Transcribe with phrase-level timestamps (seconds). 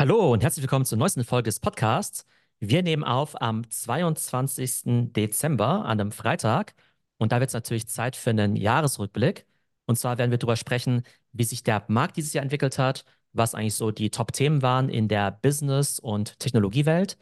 [0.00, 2.24] Hallo und herzlich willkommen zur neuesten Folge des Podcasts.
[2.60, 5.12] Wir nehmen auf am 22.
[5.12, 6.74] Dezember, an einem Freitag.
[7.16, 9.44] Und da wird es natürlich Zeit für einen Jahresrückblick.
[9.86, 13.56] Und zwar werden wir darüber sprechen, wie sich der Markt dieses Jahr entwickelt hat, was
[13.56, 17.18] eigentlich so die Top-Themen waren in der Business- und Technologiewelt.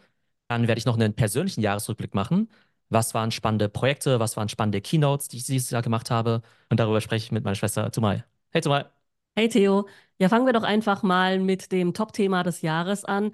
[0.49, 2.51] Dann werde ich noch einen persönlichen Jahresrückblick machen.
[2.91, 6.43] Was waren spannende Projekte, was waren spannende Keynotes, die ich dieses Jahr gemacht habe.
[6.69, 8.25] Und darüber spreche ich mit meiner Schwester Tumai.
[8.51, 8.96] Hey Tumai.
[9.39, 9.87] Hey Theo,
[10.19, 13.33] ja, fangen wir doch einfach mal mit dem Top-Thema des Jahres an.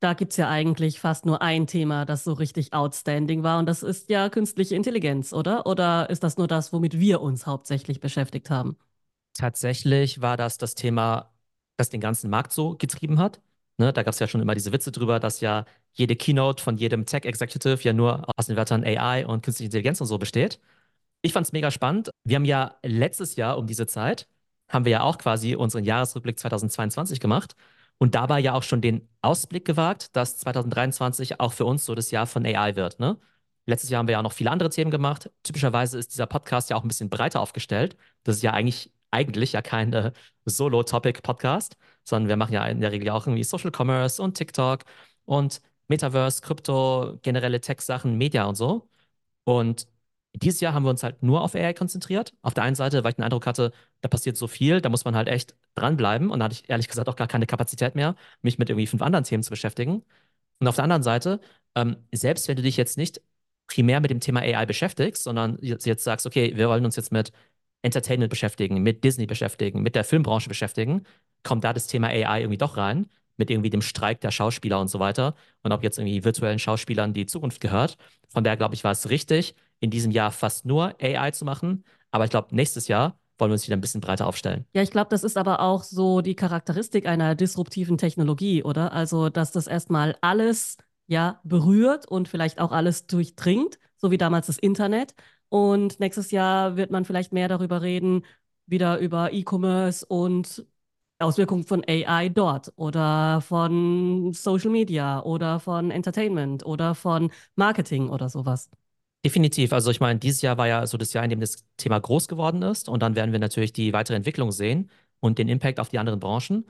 [0.00, 3.66] Da gibt es ja eigentlich fast nur ein Thema, das so richtig outstanding war, und
[3.66, 5.66] das ist ja künstliche Intelligenz, oder?
[5.66, 8.76] Oder ist das nur das, womit wir uns hauptsächlich beschäftigt haben?
[9.34, 11.32] Tatsächlich war das das Thema,
[11.76, 13.40] das den ganzen Markt so getrieben hat.
[13.78, 16.76] Ne, da gab es ja schon immer diese Witze drüber, dass ja jede Keynote von
[16.76, 20.60] jedem Tech-Executive ja nur aus den Wörtern AI und künstliche Intelligenz und so besteht.
[21.22, 22.10] Ich fand es mega spannend.
[22.24, 24.28] Wir haben ja letztes Jahr um diese Zeit,
[24.74, 27.54] haben wir ja auch quasi unseren Jahresrückblick 2022 gemacht
[27.98, 32.10] und dabei ja auch schon den Ausblick gewagt, dass 2023 auch für uns so das
[32.10, 32.98] Jahr von AI wird.
[33.00, 33.18] Ne?
[33.66, 35.30] Letztes Jahr haben wir ja auch noch viele andere Themen gemacht.
[35.42, 37.96] Typischerweise ist dieser Podcast ja auch ein bisschen breiter aufgestellt.
[38.24, 40.12] Das ist ja eigentlich, eigentlich ja kein äh,
[40.44, 44.84] Solo-Topic-Podcast, sondern wir machen ja in der Regel auch irgendwie Social Commerce und TikTok
[45.24, 48.88] und Metaverse, Krypto, generelle Tech-Sachen, Media und so.
[49.44, 49.86] Und
[50.34, 52.34] dieses Jahr haben wir uns halt nur auf AI konzentriert.
[52.42, 55.04] Auf der einen Seite, weil ich den Eindruck hatte, da passiert so viel, da muss
[55.04, 56.30] man halt echt dranbleiben.
[56.30, 59.02] Und da hatte ich ehrlich gesagt auch gar keine Kapazität mehr, mich mit irgendwie fünf
[59.02, 60.04] anderen Themen zu beschäftigen.
[60.60, 61.40] Und auf der anderen Seite,
[61.74, 63.20] ähm, selbst wenn du dich jetzt nicht
[63.66, 67.12] primär mit dem Thema AI beschäftigst, sondern jetzt, jetzt sagst, okay, wir wollen uns jetzt
[67.12, 67.32] mit
[67.82, 71.04] Entertainment beschäftigen, mit Disney beschäftigen, mit der Filmbranche beschäftigen,
[71.42, 74.88] kommt da das Thema AI irgendwie doch rein, mit irgendwie dem Streik der Schauspieler und
[74.88, 75.34] so weiter.
[75.62, 77.96] Und ob jetzt irgendwie virtuellen Schauspielern die Zukunft gehört.
[78.28, 81.84] Von daher glaube ich, war es richtig, in diesem Jahr fast nur AI zu machen.
[82.10, 84.64] Aber ich glaube, nächstes Jahr wollen wir uns wieder ein bisschen breiter aufstellen.
[84.74, 88.92] Ja, ich glaube, das ist aber auch so die Charakteristik einer disruptiven Technologie, oder?
[88.92, 90.76] Also, dass das erstmal alles
[91.06, 95.14] ja berührt und vielleicht auch alles durchdringt, so wie damals das Internet.
[95.48, 98.24] Und nächstes Jahr wird man vielleicht mehr darüber reden,
[98.66, 100.64] wieder über E-Commerce und
[101.18, 108.28] Auswirkungen von AI dort oder von Social Media oder von Entertainment oder von Marketing oder
[108.28, 108.70] sowas.
[109.24, 109.72] Definitiv.
[109.72, 112.28] Also ich meine, dieses Jahr war ja so das Jahr, in dem das Thema groß
[112.28, 112.88] geworden ist.
[112.90, 116.20] Und dann werden wir natürlich die weitere Entwicklung sehen und den Impact auf die anderen
[116.20, 116.66] Branchen.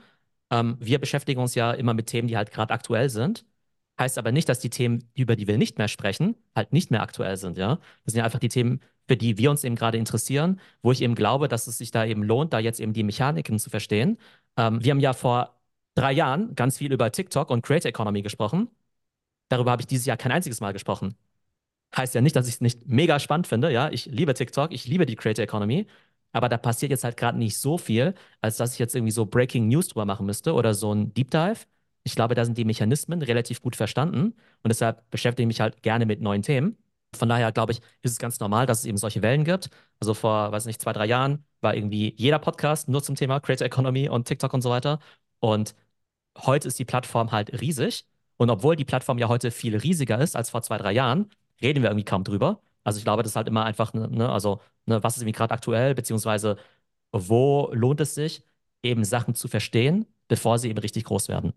[0.51, 3.45] Ähm, wir beschäftigen uns ja immer mit Themen, die halt gerade aktuell sind.
[3.99, 7.01] Heißt aber nicht, dass die Themen, über die wir nicht mehr sprechen, halt nicht mehr
[7.01, 7.77] aktuell sind, ja.
[8.05, 11.01] Das sind ja einfach die Themen, für die wir uns eben gerade interessieren, wo ich
[11.01, 14.17] eben glaube, dass es sich da eben lohnt, da jetzt eben die Mechaniken zu verstehen.
[14.57, 15.55] Ähm, wir haben ja vor
[15.95, 18.69] drei Jahren ganz viel über TikTok und Creator Economy gesprochen.
[19.49, 21.15] Darüber habe ich dieses Jahr kein einziges Mal gesprochen.
[21.95, 23.89] Heißt ja nicht, dass ich es nicht mega spannend finde, ja.
[23.91, 25.87] Ich liebe TikTok, ich liebe die Creator Economy.
[26.31, 29.25] Aber da passiert jetzt halt gerade nicht so viel, als dass ich jetzt irgendwie so
[29.25, 31.59] Breaking News drüber machen müsste oder so ein Deep Dive.
[32.03, 35.81] Ich glaube, da sind die Mechanismen relativ gut verstanden und deshalb beschäftige ich mich halt
[35.81, 36.77] gerne mit neuen Themen.
[37.15, 39.69] Von daher glaube ich, ist es ganz normal, dass es eben solche Wellen gibt.
[39.99, 43.65] Also vor, weiß nicht, zwei, drei Jahren war irgendwie jeder Podcast nur zum Thema Creator
[43.65, 44.99] Economy und TikTok und so weiter.
[45.39, 45.75] Und
[46.37, 48.05] heute ist die Plattform halt riesig.
[48.37, 51.29] Und obwohl die Plattform ja heute viel riesiger ist als vor zwei, drei Jahren,
[51.61, 52.61] reden wir irgendwie kaum drüber.
[52.83, 55.33] Also ich glaube, das ist halt immer einfach, ne, ne also ne, was ist irgendwie
[55.37, 56.57] gerade aktuell, beziehungsweise
[57.11, 58.43] wo lohnt es sich,
[58.83, 61.53] eben Sachen zu verstehen, bevor sie eben richtig groß werden.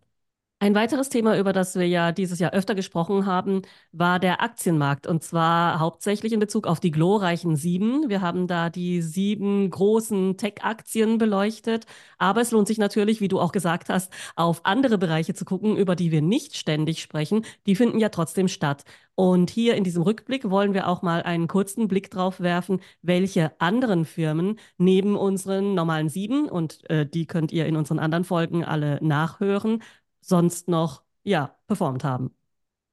[0.60, 5.06] Ein weiteres Thema, über das wir ja dieses Jahr öfter gesprochen haben, war der Aktienmarkt.
[5.06, 8.08] Und zwar hauptsächlich in Bezug auf die glorreichen Sieben.
[8.08, 11.86] Wir haben da die sieben großen Tech-Aktien beleuchtet.
[12.18, 15.76] Aber es lohnt sich natürlich, wie du auch gesagt hast, auf andere Bereiche zu gucken,
[15.76, 17.44] über die wir nicht ständig sprechen.
[17.66, 18.82] Die finden ja trotzdem statt.
[19.18, 23.60] Und hier in diesem Rückblick wollen wir auch mal einen kurzen Blick drauf werfen, welche
[23.60, 28.64] anderen Firmen neben unseren normalen Sieben, und äh, die könnt ihr in unseren anderen Folgen
[28.64, 29.82] alle nachhören,
[30.20, 32.34] sonst noch ja, performt haben.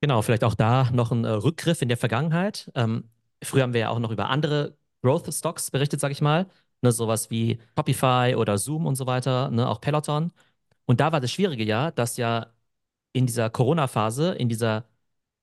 [0.02, 2.72] Genau, vielleicht auch da noch ein äh, Rückgriff in der Vergangenheit.
[2.76, 3.10] Ähm,
[3.44, 6.48] früher haben wir ja auch noch über andere Growth Stocks berichtet, sag ich mal.
[6.82, 10.32] Ne, sowas wie Shopify oder Zoom und so weiter, ne, auch Peloton.
[10.86, 12.48] Und da war das Schwierige ja, dass ja
[13.14, 14.86] in dieser Corona-Phase, in dieser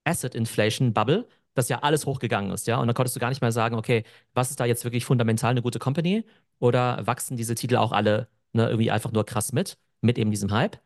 [0.05, 2.79] Asset Inflation Bubble, dass ja alles hochgegangen ist, ja.
[2.79, 4.05] Und dann konntest du gar nicht mehr sagen, okay,
[4.35, 6.25] was ist da jetzt wirklich fundamental eine gute Company?
[6.59, 10.51] Oder wachsen diese Titel auch alle ne, irgendwie einfach nur krass mit, mit eben diesem
[10.53, 10.79] Hype?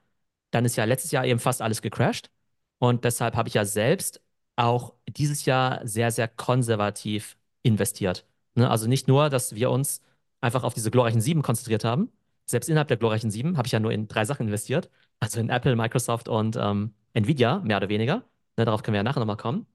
[0.50, 2.31] Dann ist ja letztes Jahr eben fast alles gecrashed.
[2.78, 4.22] Und deshalb habe ich ja selbst
[4.56, 8.26] auch dieses Jahr sehr, sehr konservativ investiert.
[8.54, 8.69] Ne?
[8.70, 10.02] Also nicht nur, dass wir uns
[10.40, 12.10] einfach auf diese glorreichen Sieben konzentriert haben.
[12.46, 14.90] Selbst innerhalb der glorreichen Sieben habe ich ja nur in drei Sachen investiert.
[15.20, 18.25] Also in Apple, Microsoft und ähm, Nvidia, mehr oder weniger.
[18.56, 19.66] Ne, darauf können wir ja nachher nochmal kommen.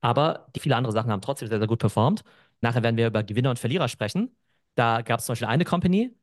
[0.00, 2.22] Aber die viele andere Sachen haben trotzdem sehr, sehr gut performt.
[2.60, 4.34] Nachher werden wir über Gewinner und Verlierer sprechen.
[4.74, 6.14] Da gab es zum Beispiel eine Company,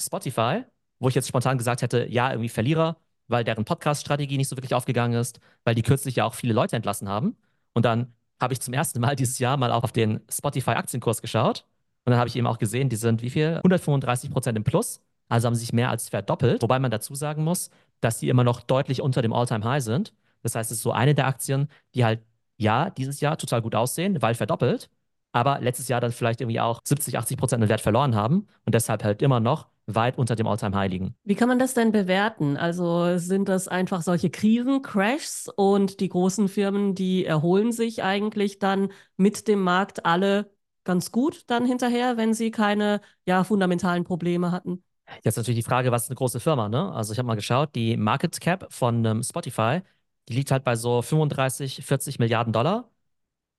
[0.00, 0.64] Spotify,
[0.98, 2.96] wo ich jetzt spontan gesagt hätte, ja, irgendwie Verlierer,
[3.28, 6.76] weil deren Podcast-Strategie nicht so wirklich aufgegangen ist, weil die kürzlich ja auch viele Leute
[6.76, 7.36] entlassen haben.
[7.74, 11.64] Und dann habe ich zum ersten Mal dieses Jahr mal auch auf den Spotify-Aktienkurs geschaut.
[12.04, 13.56] Und dann habe ich eben auch gesehen, die sind wie viel?
[13.56, 15.00] 135 Prozent im Plus.
[15.28, 16.62] Also haben sie sich mehr als verdoppelt.
[16.62, 17.70] Wobei man dazu sagen muss,
[18.00, 20.14] dass die immer noch deutlich unter dem All-Time-High sind.
[20.42, 22.20] Das heißt, es ist so eine der Aktien, die halt,
[22.56, 24.88] ja, dieses Jahr total gut aussehen, weil verdoppelt,
[25.32, 28.74] aber letztes Jahr dann vielleicht irgendwie auch 70, 80 Prozent an Wert verloren haben und
[28.74, 31.14] deshalb halt immer noch weit unter dem All-Time-High liegen.
[31.24, 32.56] Wie kann man das denn bewerten?
[32.56, 38.58] Also sind das einfach solche Krisen, Crashs und die großen Firmen, die erholen sich eigentlich
[38.58, 40.50] dann mit dem Markt alle
[40.84, 44.82] ganz gut dann hinterher, wenn sie keine ja, fundamentalen Probleme hatten?
[45.24, 46.92] Jetzt natürlich die Frage, was ist eine große Firma, ne?
[46.92, 49.80] Also ich habe mal geschaut, die Market Cap von ähm, Spotify,
[50.28, 52.90] die liegt halt bei so 35, 40 Milliarden Dollar.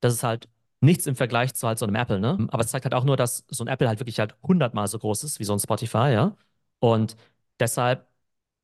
[0.02, 0.50] Das ist halt
[0.82, 2.48] nichts im Vergleich zu halt so einem Apple, ne?
[2.52, 5.00] Aber es zeigt halt auch nur, dass so ein Apple halt wirklich halt hundertmal so
[5.00, 6.36] groß ist wie so ein Spotify, ja?
[6.80, 7.18] Und
[7.60, 8.08] deshalb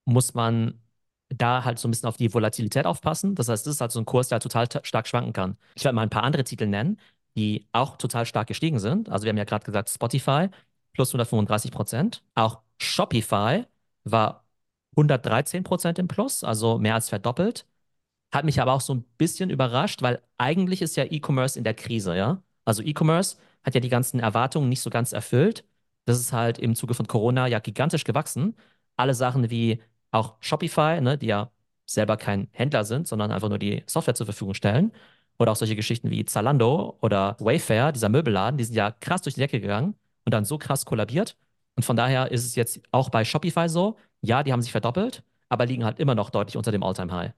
[0.06, 0.82] muss man
[1.30, 3.36] da halt so ein bisschen auf die Volatilität aufpassen.
[3.36, 5.58] Das heißt, das ist halt so ein Kurs, der halt total stark schwanken kann.
[5.76, 7.00] Ich werde mal ein paar andere Titel nennen,
[7.36, 9.10] die auch total stark gestiegen sind.
[9.10, 10.50] Also wir haben ja gerade gesagt, Spotify
[10.94, 12.24] plus 135 Prozent.
[12.36, 13.66] Auch Shopify
[14.04, 14.46] war
[14.96, 17.66] 113 Prozent im Plus, also mehr als verdoppelt.
[18.32, 21.74] Hat mich aber auch so ein bisschen überrascht, weil eigentlich ist ja E-Commerce in der
[21.74, 22.44] Krise, ja.
[22.66, 25.66] Also E-Commerce hat ja die ganzen Erwartungen nicht so ganz erfüllt.
[26.06, 28.56] Das ist halt im Zuge von Corona ja gigantisch gewachsen.
[28.98, 29.82] Alle Sachen wie
[30.12, 31.52] auch Shopify, ne, die ja
[31.86, 34.92] selber kein Händler sind, sondern einfach nur die Software zur Verfügung stellen.
[35.38, 39.36] Oder auch solche Geschichten wie Zalando oder Wayfair, dieser Möbelladen, die sind ja krass durch
[39.36, 39.96] die Decke gegangen
[40.26, 41.38] und dann so krass kollabiert.
[41.76, 45.24] Und von daher ist es jetzt auch bei Shopify so, ja, die haben sich verdoppelt,
[45.50, 47.34] aber liegen halt immer noch deutlich unter dem All-Time-High.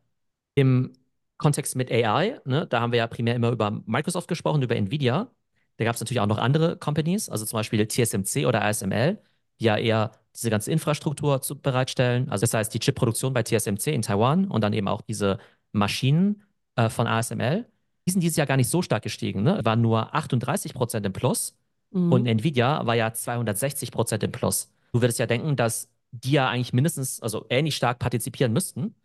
[0.58, 0.94] Im
[1.38, 5.30] Kontext mit AI, ne, da haben wir ja primär immer über Microsoft gesprochen, über Nvidia.
[5.78, 9.20] Da gab es natürlich auch noch andere Companies, also zum Beispiel TSMC oder ASML,
[9.60, 12.30] die ja eher diese ganze Infrastruktur zu, bereitstellen.
[12.30, 15.38] Also das heißt, die Chipproduktion bei TSMC in Taiwan und dann eben auch diese
[15.74, 16.42] Maschinen
[16.76, 17.66] äh, von ASML.
[18.08, 19.60] Die sind dieses Jahr gar nicht so stark gestiegen, ne?
[19.64, 21.56] Waren nur 38 Prozent im Plus.
[21.92, 22.12] Mhm.
[22.12, 24.72] Und Nvidia war ja 260 Prozent im Plus.
[24.92, 28.96] Du würdest ja denken, dass die ja eigentlich mindestens, also ähnlich stark partizipieren müssten.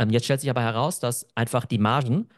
[0.00, 2.30] Ähm, jetzt stellt sich aber heraus, dass einfach die Margen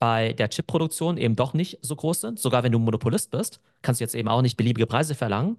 [0.00, 2.40] bei der Chipproduktion eben doch nicht so groß sind.
[2.40, 5.58] Sogar wenn du Monopolist bist, kannst du jetzt eben auch nicht beliebige Preise verlangen.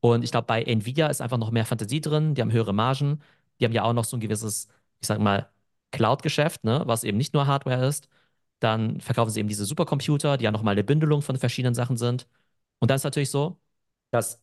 [0.00, 2.34] Und ich glaube, bei Nvidia ist einfach noch mehr Fantasie drin.
[2.34, 3.22] Die haben höhere Margen.
[3.60, 4.68] Die haben ja auch noch so ein gewisses,
[5.00, 5.50] ich sag mal,
[5.92, 8.08] Cloud-Geschäft, ne, was eben nicht nur Hardware ist.
[8.60, 12.28] Dann verkaufen sie eben diese Supercomputer, die ja nochmal eine Bündelung von verschiedenen Sachen sind.
[12.80, 13.58] Und dann ist natürlich so,
[14.10, 14.40] dass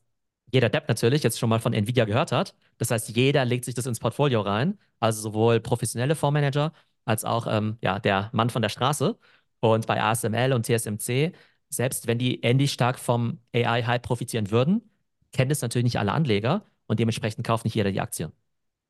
[0.51, 2.55] jeder Depp natürlich jetzt schon mal von Nvidia gehört hat.
[2.77, 4.77] Das heißt, jeder legt sich das ins Portfolio rein.
[4.99, 6.71] Also sowohl professionelle Fondsmanager
[7.05, 9.17] als auch ähm, ja, der Mann von der Straße.
[9.59, 11.33] Und bei ASML und TSMC,
[11.69, 14.89] selbst wenn die ähnlich stark vom AI-Hype profitieren würden,
[15.33, 18.31] kennen es natürlich nicht alle Anleger und dementsprechend kauft nicht jeder die Aktien.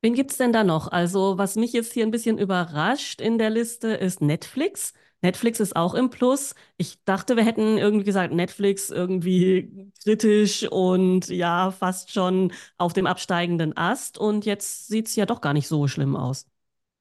[0.01, 0.89] Wen gibt es denn da noch?
[0.89, 4.94] Also, was mich jetzt hier ein bisschen überrascht in der Liste ist Netflix.
[5.22, 6.54] Netflix ist auch im Plus.
[6.78, 13.08] Ich dachte, wir hätten irgendwie gesagt, Netflix irgendwie kritisch und ja, fast schon auf dem
[13.08, 14.18] absteigenden Ast.
[14.18, 16.46] Und jetzt sieht es ja doch gar nicht so schlimm aus.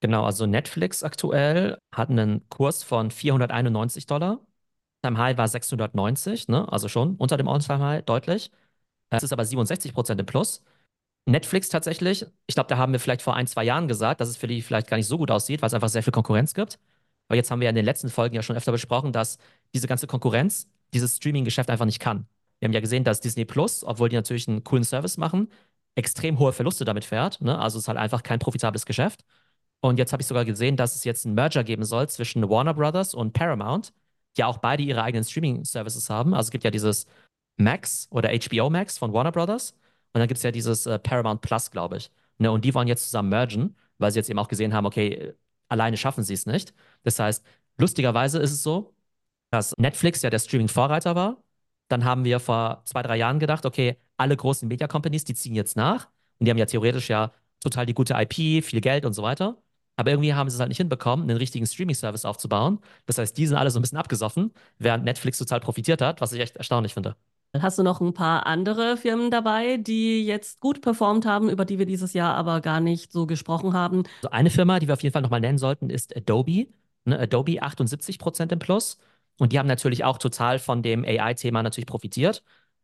[0.00, 4.40] Genau, also Netflix aktuell hat einen Kurs von 491 Dollar.
[5.02, 6.70] Time High war 690, ne?
[6.72, 8.50] also schon unter dem All-Time High deutlich.
[9.10, 10.62] Es ist aber 67 Prozent im Plus.
[11.26, 14.36] Netflix tatsächlich, ich glaube, da haben wir vielleicht vor ein, zwei Jahren gesagt, dass es
[14.36, 16.78] für die vielleicht gar nicht so gut aussieht, weil es einfach sehr viel Konkurrenz gibt.
[17.28, 19.38] Aber jetzt haben wir ja in den letzten Folgen ja schon öfter besprochen, dass
[19.74, 22.26] diese ganze Konkurrenz dieses Streaming-Geschäft einfach nicht kann.
[22.58, 25.48] Wir haben ja gesehen, dass Disney Plus, obwohl die natürlich einen coolen Service machen,
[25.94, 27.40] extrem hohe Verluste damit fährt.
[27.40, 27.58] Ne?
[27.58, 29.24] Also es ist halt einfach kein profitables Geschäft.
[29.80, 32.74] Und jetzt habe ich sogar gesehen, dass es jetzt einen Merger geben soll zwischen Warner
[32.74, 33.92] Brothers und Paramount,
[34.36, 36.34] die auch beide ihre eigenen Streaming-Services haben.
[36.34, 37.06] Also es gibt ja dieses
[37.56, 39.72] Max oder HBO Max von Warner Brothers.
[40.12, 42.10] Und dann gibt es ja dieses äh, Paramount Plus, glaube ich.
[42.38, 42.50] Ne?
[42.50, 45.34] Und die wollen jetzt zusammen mergen, weil sie jetzt eben auch gesehen haben, okay,
[45.68, 46.74] alleine schaffen sie es nicht.
[47.02, 47.44] Das heißt,
[47.78, 48.94] lustigerweise ist es so,
[49.50, 51.42] dass Netflix ja der Streaming-Vorreiter war.
[51.88, 55.76] Dann haben wir vor zwei, drei Jahren gedacht, okay, alle großen Media-Companies, die ziehen jetzt
[55.76, 56.08] nach.
[56.38, 59.58] Und die haben ja theoretisch ja total die gute IP, viel Geld und so weiter.
[59.96, 62.80] Aber irgendwie haben sie es halt nicht hinbekommen, einen richtigen Streaming-Service aufzubauen.
[63.06, 66.32] Das heißt, die sind alle so ein bisschen abgesoffen, während Netflix total profitiert hat, was
[66.32, 67.16] ich echt erstaunlich finde.
[67.62, 71.78] Hast du noch ein paar andere Firmen dabei, die jetzt gut performt haben, über die
[71.78, 74.04] wir dieses Jahr aber gar nicht so gesprochen haben?
[74.22, 76.68] Also eine Firma, die wir auf jeden Fall nochmal nennen sollten, ist Adobe.
[77.04, 78.98] Ne, Adobe 78 Prozent im Plus.
[79.38, 82.42] Und die haben natürlich auch total von dem AI-Thema natürlich profitiert.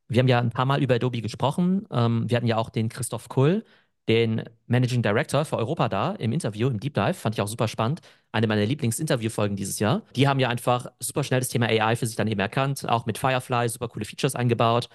[0.09, 1.87] Wir haben ja ein paar Mal über Adobe gesprochen.
[1.91, 3.65] Ähm, wir hatten ja auch den Christoph Kull,
[4.09, 7.15] den Managing Director für Europa da im Interview, im Deep Dive.
[7.15, 8.01] Fand ich auch super spannend.
[8.33, 10.03] Eine meiner Lieblingsinterviewfolgen dieses Jahr.
[10.17, 13.07] Die haben ja einfach super schnell das Thema AI für sich dann eben erkannt, auch
[13.07, 14.89] mit Firefly super coole Features eingebaut.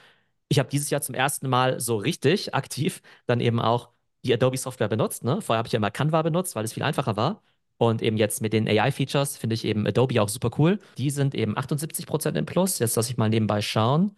[0.50, 3.90] Ich habe dieses Jahr zum ersten Mal so richtig aktiv dann eben auch
[4.24, 5.24] die Adobe-Software benutzt.
[5.24, 5.42] Ne?
[5.42, 7.42] Vorher habe ich ja immer Canva benutzt, weil es viel einfacher war.
[7.78, 10.80] Und eben jetzt mit den AI-Features finde ich eben Adobe auch super cool.
[10.98, 12.80] Die sind eben 78% im Plus.
[12.80, 14.16] Jetzt lasse ich mal nebenbei schauen,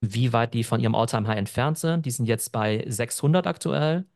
[0.00, 2.06] wie weit die von ihrem All-Time-High entfernt sind.
[2.06, 4.06] Die sind jetzt bei 600 aktuell.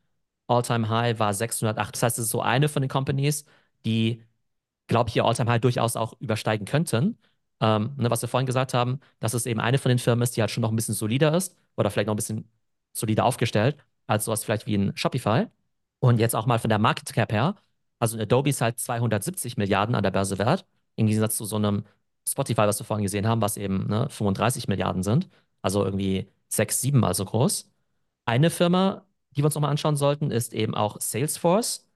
[0.46, 1.94] All-Time-High war 608.
[1.94, 3.44] Das heißt, es ist so eine von den Companies,
[3.84, 4.22] die,
[4.86, 7.18] glaube ich, ihr All-Time-High durchaus auch übersteigen könnten.
[7.60, 10.36] Ähm, ne, was wir vorhin gesagt haben, dass es eben eine von den Firmen ist,
[10.36, 12.50] die halt schon noch ein bisschen solider ist oder vielleicht noch ein bisschen
[12.92, 15.46] solider aufgestellt als sowas vielleicht wie ein Shopify.
[16.00, 17.56] Und jetzt auch mal von der Market Cap her.
[17.98, 21.84] Also Adobe ist halt 270 Milliarden an der Börse wert, im Gegensatz zu so einem
[22.28, 25.28] Spotify, was wir vorhin gesehen haben, was eben ne, 35 Milliarden sind.
[25.62, 27.70] Also irgendwie sechs, sieben Mal so groß.
[28.26, 31.86] Eine Firma, die wir uns nochmal anschauen sollten, ist eben auch Salesforce.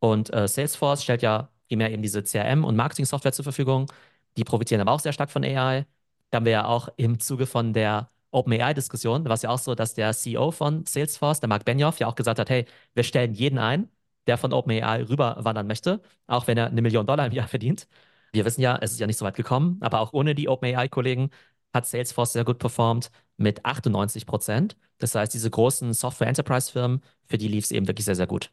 [0.00, 3.90] Und äh, Salesforce stellt ja primär eben diese CRM- und Marketing-Software zur Verfügung.
[4.36, 5.86] Die profitieren aber auch sehr stark von AI.
[6.30, 9.74] Da haben wir ja auch im Zuge von der OpenAI-Diskussion, war es ja auch so,
[9.74, 13.34] dass der CEO von Salesforce, der Mark Benioff, ja auch gesagt hat, hey, wir stellen
[13.34, 13.88] jeden ein,
[14.26, 17.86] der von OpenAI rüberwandern möchte, auch wenn er eine Million Dollar im Jahr verdient.
[18.32, 21.30] Wir wissen ja, es ist ja nicht so weit gekommen, aber auch ohne die OpenAI-Kollegen
[21.74, 23.10] hat Salesforce sehr gut performt
[23.42, 24.76] mit 98 Prozent.
[24.98, 28.50] Das heißt, diese großen Software-Enterprise-Firmen, für die lief es eben wirklich sehr, sehr gut.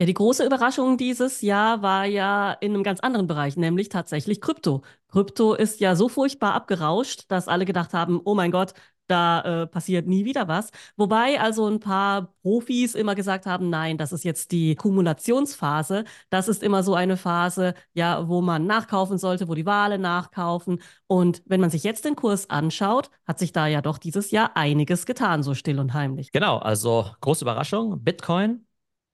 [0.00, 4.40] Ja, die große Überraschung dieses Jahr war ja in einem ganz anderen Bereich, nämlich tatsächlich
[4.40, 4.82] Krypto.
[5.08, 8.72] Krypto ist ja so furchtbar abgerauscht, dass alle gedacht haben, oh mein Gott,
[9.06, 10.70] da äh, passiert nie wieder was.
[10.96, 16.04] Wobei also ein paar Profis immer gesagt haben, nein, das ist jetzt die Kumulationsphase.
[16.30, 20.80] Das ist immer so eine Phase, ja, wo man nachkaufen sollte, wo die Wale nachkaufen.
[21.06, 24.56] Und wenn man sich jetzt den Kurs anschaut, hat sich da ja doch dieses Jahr
[24.56, 26.32] einiges getan, so still und heimlich.
[26.32, 28.02] Genau, also große Überraschung.
[28.02, 28.66] Bitcoin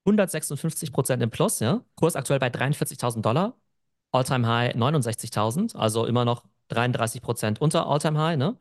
[0.04, 1.82] 156 Prozent im Plus, ja.
[1.94, 3.54] Kurs aktuell bei 43.000 Dollar.
[4.12, 8.56] Alltime High 69.000, also immer noch 33 Prozent unter Alltime High, ne?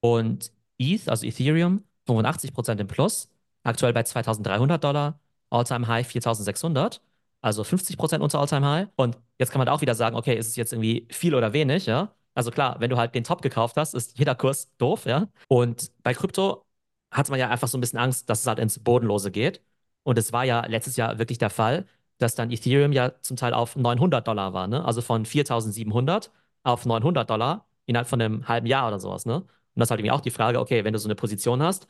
[0.00, 3.28] Und ETH, also Ethereum, 85% im Plus,
[3.62, 5.20] aktuell bei 2300 Dollar,
[5.50, 7.00] All-Time High 4600,
[7.40, 8.88] also 50% unter All-Time High.
[8.96, 11.86] Und jetzt kann man auch wieder sagen, okay, ist es jetzt irgendwie viel oder wenig,
[11.86, 12.14] ja?
[12.34, 15.28] Also klar, wenn du halt den Top gekauft hast, ist jeder Kurs doof, ja?
[15.48, 16.64] Und bei Krypto
[17.10, 19.62] hat man ja einfach so ein bisschen Angst, dass es halt ins Bodenlose geht.
[20.02, 21.86] Und es war ja letztes Jahr wirklich der Fall,
[22.18, 24.84] dass dann Ethereum ja zum Teil auf 900 Dollar war, ne?
[24.84, 26.30] Also von 4700
[26.62, 29.44] auf 900 Dollar innerhalb von einem halben Jahr oder sowas, ne?
[29.74, 31.86] Und das ist halt irgendwie auch die Frage, okay, wenn du so eine Position hast,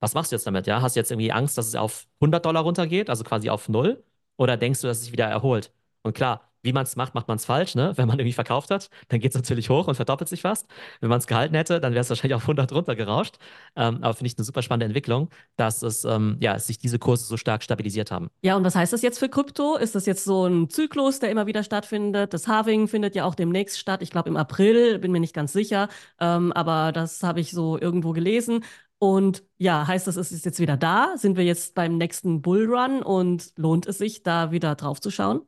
[0.00, 0.66] was machst du jetzt damit?
[0.66, 0.82] Ja?
[0.82, 4.04] Hast du jetzt irgendwie Angst, dass es auf 100 Dollar runtergeht, also quasi auf null?
[4.36, 5.72] Oder denkst du, dass es sich wieder erholt?
[6.02, 7.74] Und klar, wie man es macht, macht man es falsch.
[7.74, 7.92] Ne?
[7.96, 10.66] Wenn man irgendwie verkauft hat, dann geht es natürlich hoch und verdoppelt sich fast.
[11.00, 13.36] Wenn man es gehalten hätte, dann wäre es wahrscheinlich auf 100 runtergerauscht.
[13.76, 17.24] Ähm, aber finde ich eine super spannende Entwicklung, dass es, ähm, ja, sich diese Kurse
[17.24, 18.28] so stark stabilisiert haben.
[18.42, 19.76] Ja, und was heißt das jetzt für Krypto?
[19.76, 22.34] Ist das jetzt so ein Zyklus, der immer wieder stattfindet?
[22.34, 24.02] Das Halving findet ja auch demnächst statt.
[24.02, 25.88] Ich glaube im April, bin mir nicht ganz sicher.
[26.20, 28.64] Ähm, aber das habe ich so irgendwo gelesen.
[28.98, 31.16] Und ja, heißt das, es ist jetzt wieder da?
[31.16, 35.42] Sind wir jetzt beim nächsten Bullrun und lohnt es sich, da wieder drauf zu schauen?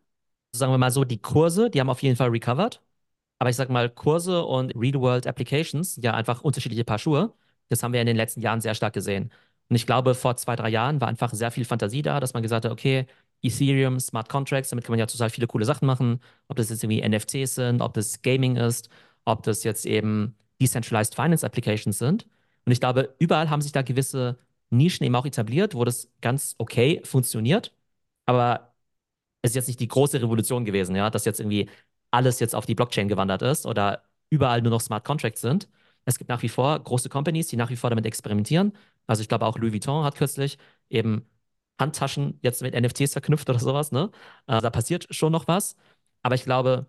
[0.53, 2.81] Sagen wir mal so, die Kurse, die haben auf jeden Fall recovered.
[3.39, 7.35] Aber ich sag mal, Kurse und Real-World Applications, ja einfach unterschiedliche Paar Schuhe.
[7.69, 9.33] Das haben wir in den letzten Jahren sehr stark gesehen.
[9.69, 12.43] Und ich glaube, vor zwei, drei Jahren war einfach sehr viel Fantasie da, dass man
[12.43, 13.07] gesagt hat, okay,
[13.43, 16.21] Ethereum, Smart Contracts, damit kann man ja total viele coole Sachen machen.
[16.49, 18.91] Ob das jetzt irgendwie NFTs sind, ob das Gaming ist,
[19.25, 22.27] ob das jetzt eben Decentralized Finance Applications sind.
[22.67, 24.39] Und ich glaube, überall haben sich da gewisse
[24.71, 27.73] Nischen eben auch etabliert, wo das ganz okay funktioniert.
[28.27, 28.70] Aber
[29.43, 31.69] ist jetzt nicht die große Revolution gewesen, ja, dass jetzt irgendwie
[32.11, 35.69] alles jetzt auf die Blockchain gewandert ist oder überall nur noch Smart Contracts sind.
[36.05, 38.73] Es gibt nach wie vor große Companies, die nach wie vor damit experimentieren.
[39.07, 41.27] Also ich glaube auch Louis Vuitton hat kürzlich eben
[41.79, 44.11] Handtaschen jetzt mit NFTs verknüpft oder sowas, ne?
[44.47, 45.77] Also da passiert schon noch was.
[46.23, 46.87] Aber ich glaube,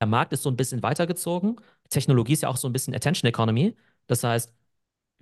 [0.00, 1.56] der Markt ist so ein bisschen weitergezogen.
[1.90, 3.76] Technologie ist ja auch so ein bisschen Attention Economy.
[4.06, 4.52] Das heißt,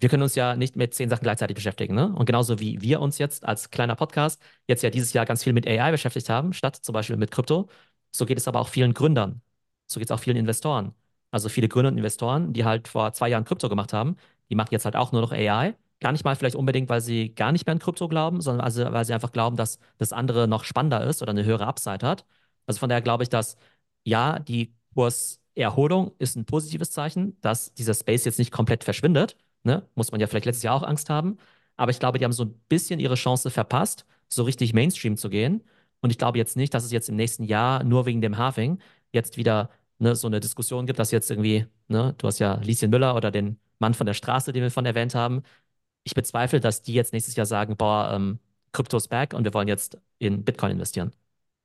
[0.02, 1.94] wir können uns ja nicht mit zehn Sachen gleichzeitig beschäftigen.
[1.94, 2.12] Ne?
[2.12, 5.52] Und genauso wie wir uns jetzt als kleiner Podcast jetzt ja dieses Jahr ganz viel
[5.52, 7.68] mit AI beschäftigt haben, statt zum Beispiel mit Krypto,
[8.11, 9.42] so geht es aber auch vielen Gründern.
[9.87, 10.92] So geht es auch vielen Investoren.
[11.30, 14.16] Also viele Gründer und Investoren, die halt vor zwei Jahren Krypto gemacht haben,
[14.50, 15.76] die machen jetzt halt auch nur noch AI.
[16.00, 18.85] Gar nicht mal vielleicht unbedingt, weil sie gar nicht mehr an Krypto glauben, sondern also,
[18.92, 22.26] weil sie einfach glauben, dass das andere noch spannender ist oder eine höhere Upside hat.
[22.66, 23.56] Also von daher glaube ich, dass
[24.04, 29.87] ja, die Kurserholung ist ein positives Zeichen, dass dieser Space jetzt nicht komplett verschwindet, Ne?
[29.95, 31.38] Muss man ja vielleicht letztes Jahr auch Angst haben.
[31.76, 35.31] Aber ich glaube, die haben so ein bisschen ihre Chance verpasst, so richtig Mainstream zu
[35.31, 35.62] gehen.
[36.00, 38.78] Und ich glaube jetzt nicht, dass es jetzt im nächsten Jahr nur wegen dem Halving
[39.12, 42.90] jetzt wieder ne, so eine Diskussion gibt, dass jetzt irgendwie, ne, du hast ja Lieschen
[42.90, 45.42] Müller oder den Mann von der Straße, den wir von erwähnt haben.
[46.04, 48.40] Ich bezweifle, dass die jetzt nächstes Jahr sagen, boah, ähm,
[48.73, 51.12] Crypto ist back und wir wollen jetzt in Bitcoin investieren.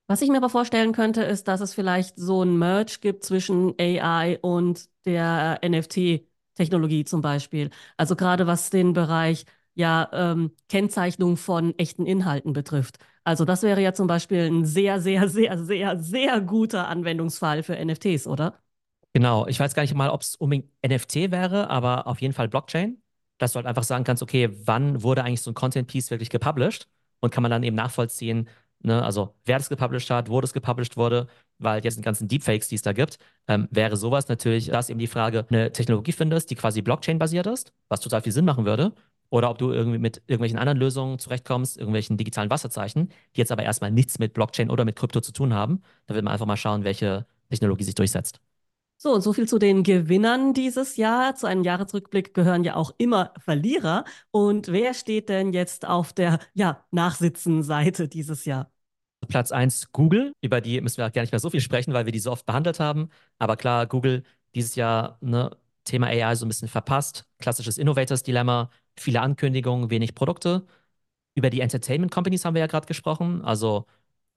[0.08, 3.74] Was ich mir aber vorstellen könnte, ist, dass es vielleicht so ein Merge gibt zwischen
[3.80, 6.27] AI und der NFT
[6.58, 7.70] Technologie zum Beispiel.
[7.98, 9.46] Also gerade was den Bereich
[9.76, 12.98] ja, ähm, Kennzeichnung von echten Inhalten betrifft.
[13.24, 17.78] Also das wäre ja zum Beispiel ein sehr, sehr, sehr, sehr, sehr guter Anwendungsfall für
[17.78, 18.60] NFTs, oder?
[19.14, 22.48] Genau, ich weiß gar nicht mal, ob es unbedingt NFT wäre, aber auf jeden Fall
[22.48, 23.02] Blockchain,
[23.40, 26.88] dass du halt einfach sagen kannst, okay, wann wurde eigentlich so ein Content-Piece wirklich gepublished
[27.20, 28.48] und kann man dann eben nachvollziehen,
[28.82, 31.28] ne, also wer das gepublished hat, wo das gepublished wurde,
[31.60, 33.18] weil jetzt die ganzen Deepfakes, die es da gibt,
[33.48, 37.48] ähm, wäre sowas natürlich, da ist eben die Frage, eine Technologie findest, die quasi Blockchain-basiert
[37.48, 38.94] ist, was total viel Sinn machen würde,
[39.30, 43.64] oder ob du irgendwie mit irgendwelchen anderen Lösungen zurechtkommst, irgendwelchen digitalen Wasserzeichen, die jetzt aber
[43.64, 45.82] erstmal nichts mit Blockchain oder mit Krypto zu tun haben.
[46.06, 48.40] Da will man einfach mal schauen, welche Technologie sich durchsetzt.
[49.00, 51.36] So, und so viel zu den Gewinnern dieses Jahr.
[51.36, 54.06] Zu einem Jahresrückblick gehören ja auch immer Verlierer.
[54.32, 58.72] Und wer steht denn jetzt auf der ja, Nachsitzenseite dieses Jahr?
[59.28, 62.06] Platz 1 Google, über die müssen wir auch gar nicht mehr so viel sprechen, weil
[62.06, 63.10] wir die so oft behandelt haben.
[63.38, 64.24] Aber klar, Google
[64.56, 67.26] dieses Jahr ne, Thema AI so ein bisschen verpasst.
[67.40, 70.66] Klassisches Innovators-Dilemma, viele Ankündigungen, wenig Produkte.
[71.36, 73.86] Über die Entertainment Companies haben wir ja gerade gesprochen, also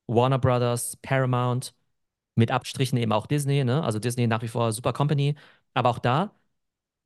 [0.07, 1.75] Warner Brothers, Paramount,
[2.35, 3.83] mit Abstrichen eben auch Disney, ne?
[3.83, 5.35] Also Disney nach wie vor super Company.
[5.75, 6.35] Aber auch da,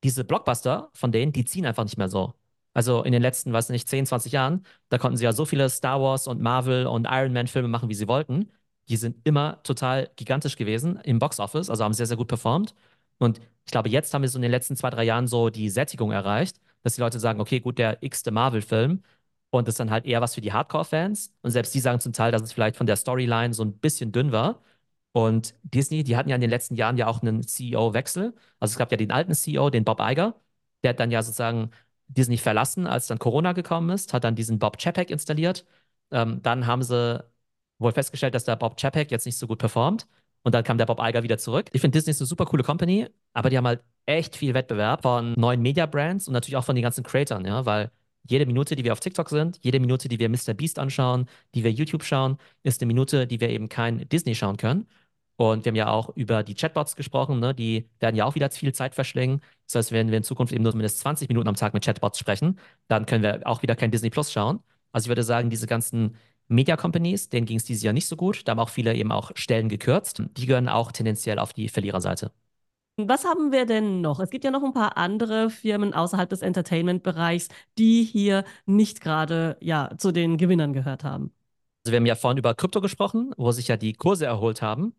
[0.02, 2.35] diese Blockbuster von denen, die ziehen einfach nicht mehr so.
[2.75, 5.69] Also in den letzten, weiß nicht, 10, 20 Jahren, da konnten sie ja so viele
[5.71, 8.50] Star Wars und Marvel und Iron Man Filme machen, wie sie wollten.
[8.88, 12.75] Die sind immer total gigantisch gewesen im Box Office, also haben sehr, sehr gut performt.
[13.19, 15.71] Und ich glaube, jetzt haben wir so in den letzten zwei, drei Jahren so die
[15.71, 19.02] Sättigung erreicht, dass die Leute sagen, okay, gut, der x-te Marvel-Film
[19.50, 21.33] und das ist dann halt eher was für die Hardcore-Fans.
[21.43, 24.11] Und selbst die sagen zum Teil, dass es vielleicht von der Storyline so ein bisschen
[24.12, 24.61] dünn war.
[25.14, 28.35] Und Disney, die hatten ja in den letzten Jahren ja auch einen CEO-Wechsel.
[28.59, 30.35] Also es gab ja den alten CEO, den Bob Iger,
[30.83, 31.71] der hat dann ja sozusagen
[32.09, 35.64] Disney verlassen, als dann Corona gekommen ist, hat dann diesen Bob Chapek installiert.
[36.11, 37.25] Ähm, dann haben sie
[37.78, 40.09] wohl festgestellt, dass der Bob Chapek jetzt nicht so gut performt.
[40.42, 41.71] Und dann kam der Bob Iger wieder zurück.
[41.73, 45.02] Ich finde, Disney ist eine super coole Company, aber die haben halt echt viel Wettbewerb
[45.02, 47.90] von neuen Media-Brands und natürlich auch von den ganzen Creators, ja, weil
[48.26, 50.54] jede Minute, die wir auf TikTok sind, jede Minute, die wir Mr.
[50.54, 54.56] Beast anschauen, die wir YouTube schauen, ist eine Minute, die wir eben kein Disney schauen
[54.56, 54.87] können.
[55.37, 57.55] Und wir haben ja auch über die Chatbots gesprochen, ne?
[57.55, 59.41] die werden ja auch wieder viel Zeit verschlingen.
[59.66, 62.18] Das heißt, wenn wir in Zukunft eben nur mindestens 20 Minuten am Tag mit Chatbots
[62.18, 64.61] sprechen, dann können wir auch wieder kein Disney Plus schauen.
[64.92, 66.16] Also ich würde sagen, diese ganzen
[66.49, 68.47] Media Companies, denen ging es dieses Jahr nicht so gut.
[68.47, 70.23] Da haben auch viele eben auch Stellen gekürzt.
[70.37, 72.31] Die gehören auch tendenziell auf die Verliererseite.
[72.97, 74.20] Was haben wir denn noch?
[74.20, 79.57] Es gibt ja noch ein paar andere Firmen außerhalb des Entertainment-Bereichs, die hier nicht gerade
[79.61, 81.33] ja, zu den Gewinnern gehört haben.
[81.85, 84.94] Also wir haben ja vorhin über Krypto gesprochen, wo sich ja die Kurse erholt haben.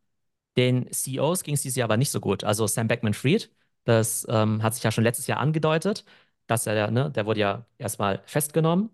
[0.58, 2.44] Den CEOs ging es dieses Jahr aber nicht so gut.
[2.44, 3.52] Also Sam Beckman-Fried,
[3.84, 6.06] das ähm, hat sich ja schon letztes Jahr angedeutet,
[6.48, 8.90] dass er, ne, der wurde ja erstmal festgenommen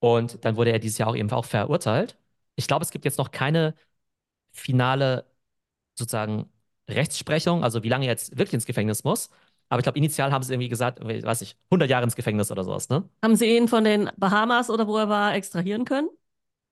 [0.00, 2.18] und dann wurde er dieses Jahr auch eben auch verurteilt.
[2.56, 3.74] Ich glaube, es gibt jetzt noch keine
[4.52, 5.26] finale
[5.96, 6.50] sozusagen
[6.88, 9.30] Rechtsprechung, also wie lange er jetzt wirklich ins Gefängnis muss.
[9.68, 12.64] Aber ich glaube, initial haben sie irgendwie gesagt, weiß ich, 100 Jahre ins Gefängnis oder
[12.64, 13.08] sowas, ne?
[13.22, 16.08] Haben sie ihn von den Bahamas oder wo er war extrahieren können?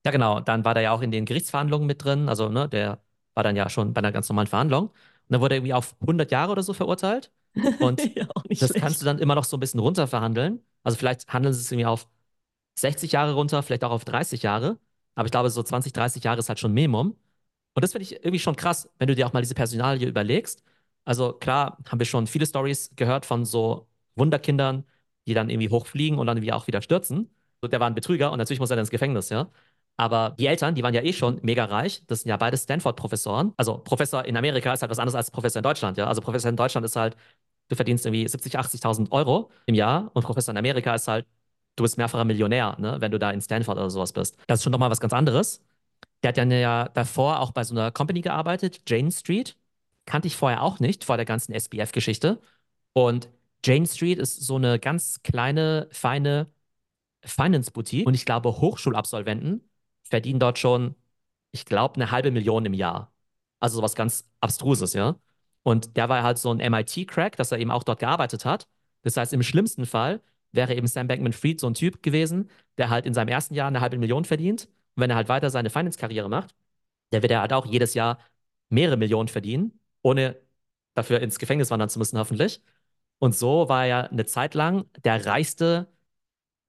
[0.05, 0.41] Ja, genau.
[0.41, 2.29] Dann war der ja auch in den Gerichtsverhandlungen mit drin.
[2.29, 3.03] Also, ne, der
[3.37, 4.89] war dann ja schon bei einer ganz normalen Verhandlung.
[4.89, 4.95] Und
[5.31, 7.33] dann wurde er irgendwie auf 100 Jahre oder so verurteilt.
[7.79, 8.27] Und ja,
[8.59, 8.75] das schlecht.
[8.75, 10.63] kannst du dann immer noch so ein bisschen runterverhandeln.
[10.85, 12.09] Also vielleicht handeln sie es irgendwie auf
[12.79, 14.79] 60 Jahre runter, vielleicht auch auf 30 Jahre.
[15.15, 17.17] Aber ich glaube, so 20, 30 Jahre ist halt schon Minimum.
[17.75, 20.63] Und das finde ich irgendwie schon krass, wenn du dir auch mal diese Personalie überlegst.
[21.05, 24.85] Also klar, haben wir schon viele Stories gehört von so Wunderkindern,
[25.27, 27.31] die dann irgendwie hochfliegen und dann irgendwie auch wieder stürzen.
[27.63, 29.51] So, der war ein Betrüger und natürlich muss er dann ins Gefängnis, ja.
[29.97, 32.03] Aber die Eltern, die waren ja eh schon mega reich.
[32.07, 33.55] Das sind ja beide Stanford-Professoren.
[33.57, 36.07] Also Professor in Amerika ist halt was anderes als Professor in Deutschland, ja.
[36.07, 37.17] Also Professor in Deutschland ist halt,
[37.69, 41.27] du verdienst irgendwie 70, 80.000 Euro im Jahr und Professor in Amerika ist halt,
[41.77, 44.37] du bist mehrfacher Millionär, ne, wenn du da in Stanford oder sowas bist.
[44.47, 45.63] Das ist schon nochmal was ganz anderes.
[46.23, 49.57] Der hat ja davor auch bei so einer Company gearbeitet, Jane Street.
[50.07, 52.41] Kannte ich vorher auch nicht, vor der ganzen SBF-Geschichte.
[52.93, 53.29] Und
[53.65, 56.49] Jane Street ist so eine ganz kleine, feine
[57.25, 58.07] Finance-Boutique.
[58.07, 59.69] Und ich glaube, Hochschulabsolventen
[60.09, 60.95] verdienen dort schon,
[61.53, 63.13] ich glaube, eine halbe Million im Jahr.
[63.61, 65.17] Also sowas ganz Abstruses, ja.
[65.63, 68.69] Und der war halt so ein MIT-Crack, dass er eben auch dort gearbeitet hat.
[69.03, 70.21] Das heißt, im schlimmsten Fall
[70.53, 73.81] wäre eben Sam Bankman-Fried so ein Typ gewesen, der halt in seinem ersten Jahr eine
[73.81, 74.67] halbe Million verdient.
[74.95, 76.55] Und wenn er halt weiter seine Finance-Karriere macht,
[77.13, 78.19] der wird er halt auch jedes Jahr
[78.69, 80.37] mehrere Millionen verdienen, ohne
[80.95, 82.63] dafür ins Gefängnis wandern zu müssen, hoffentlich.
[83.19, 85.89] Und so war er eine Zeit lang der reichste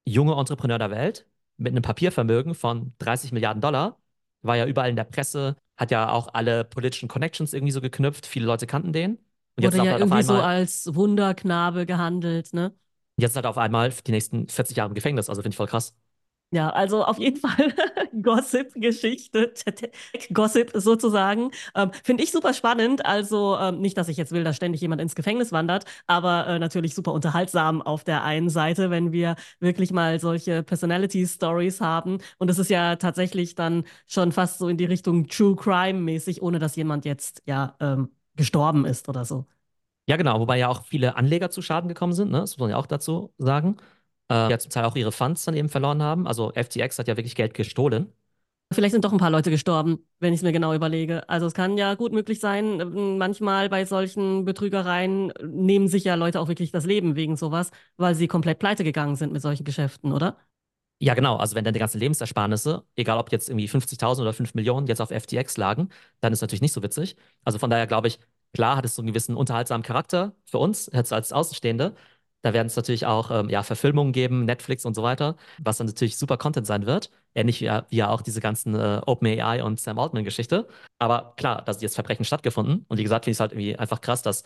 [0.05, 1.26] junge Entrepreneur der Welt
[1.57, 3.99] mit einem Papiervermögen von 30 Milliarden Dollar,
[4.41, 8.25] war ja überall in der Presse, hat ja auch alle politischen Connections irgendwie so geknüpft,
[8.25, 9.17] viele Leute kannten den.
[9.55, 12.75] Und jetzt Wurde ja halt irgendwie einmal, so als Wunderknabe gehandelt, ne?
[13.17, 15.67] Jetzt ist halt auf einmal die nächsten 40 Jahre im Gefängnis, also finde ich voll
[15.67, 15.95] krass.
[16.51, 17.73] Ja, also auf jeden Fall
[18.21, 19.53] Gossip-Geschichte,
[20.33, 21.51] Gossip sozusagen.
[21.75, 23.05] Ähm, Finde ich super spannend.
[23.05, 26.59] Also ähm, nicht, dass ich jetzt will, dass ständig jemand ins Gefängnis wandert, aber äh,
[26.59, 32.19] natürlich super unterhaltsam auf der einen Seite, wenn wir wirklich mal solche Personality-Stories haben.
[32.37, 36.59] Und es ist ja tatsächlich dann schon fast so in die Richtung True Crime-mäßig, ohne
[36.59, 39.45] dass jemand jetzt ja ähm, gestorben ist oder so.
[40.09, 42.39] Ja, genau, wobei ja auch viele Anleger zu Schaden gekommen sind, ne?
[42.39, 43.75] Das muss man ja auch dazu sagen.
[44.31, 46.27] Äh, ja, zum Teil auch ihre Funds dann eben verloren haben.
[46.27, 48.11] Also FTX hat ja wirklich Geld gestohlen.
[48.73, 51.27] Vielleicht sind doch ein paar Leute gestorben, wenn ich es mir genau überlege.
[51.29, 56.15] Also es kann ja gut möglich sein, ähm, manchmal bei solchen Betrügereien nehmen sich ja
[56.15, 59.63] Leute auch wirklich das Leben wegen sowas, weil sie komplett pleite gegangen sind mit solchen
[59.63, 60.35] Geschäften, oder?
[60.99, 61.35] Ja, genau.
[61.37, 65.11] Also wenn deine ganzen Lebensersparnisse, egal ob jetzt irgendwie 50.000 oder 5 Millionen jetzt auf
[65.11, 65.89] FTX lagen,
[66.21, 67.15] dann ist natürlich nicht so witzig.
[67.43, 68.19] Also von daher glaube ich,
[68.53, 71.93] klar hat es so einen gewissen unterhaltsamen Charakter für uns, jetzt als Außenstehende.
[72.47, 75.87] Da werden es natürlich auch ähm, ja, Verfilmungen geben, Netflix und so weiter, was dann
[75.87, 77.11] natürlich super Content sein wird.
[77.35, 80.65] Ähnlich wie, wie ja auch diese ganzen äh, OpenAI und Sam Altman-Geschichte.
[80.97, 82.85] Aber klar, da sind jetzt Verbrechen stattgefunden.
[82.87, 84.43] Und wie gesagt, finde ich es halt irgendwie einfach krass, dass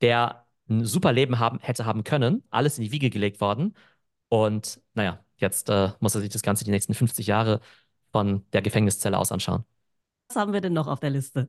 [0.00, 3.74] der ein super Leben haben, hätte haben können, alles in die Wiege gelegt worden.
[4.30, 7.60] Und naja, jetzt äh, muss er sich das Ganze die nächsten 50 Jahre
[8.10, 9.64] von der Gefängniszelle aus anschauen.
[10.28, 11.48] Was haben wir denn noch auf der Liste?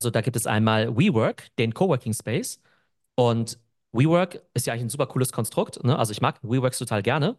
[0.00, 2.60] Also da gibt es einmal WeWork, den Coworking Space.
[3.14, 3.60] Und
[3.92, 5.82] WeWork ist ja eigentlich ein super cooles Konstrukt.
[5.84, 5.98] Ne?
[5.98, 7.38] Also ich mag WeWorks total gerne.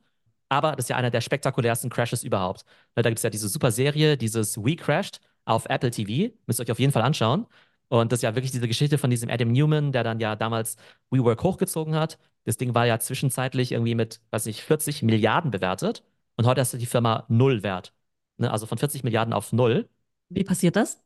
[0.49, 2.65] Aber das ist ja einer der spektakulärsten Crashes überhaupt.
[2.95, 6.33] Ne, da gibt es ja diese super Serie, dieses We Crashed auf Apple TV.
[6.45, 7.47] Müsst ihr euch auf jeden Fall anschauen.
[7.87, 10.75] Und das ist ja wirklich diese Geschichte von diesem Adam Newman, der dann ja damals
[11.09, 12.17] WeWork hochgezogen hat.
[12.43, 16.03] Das Ding war ja zwischenzeitlich irgendwie mit, weiß nicht, 40 Milliarden bewertet.
[16.35, 17.93] Und heute ist die Firma null wert.
[18.37, 18.51] Ne?
[18.51, 19.89] Also von 40 Milliarden auf null.
[20.29, 21.01] Wie passiert das?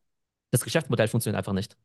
[0.51, 1.77] Das Geschäftsmodell funktioniert einfach nicht.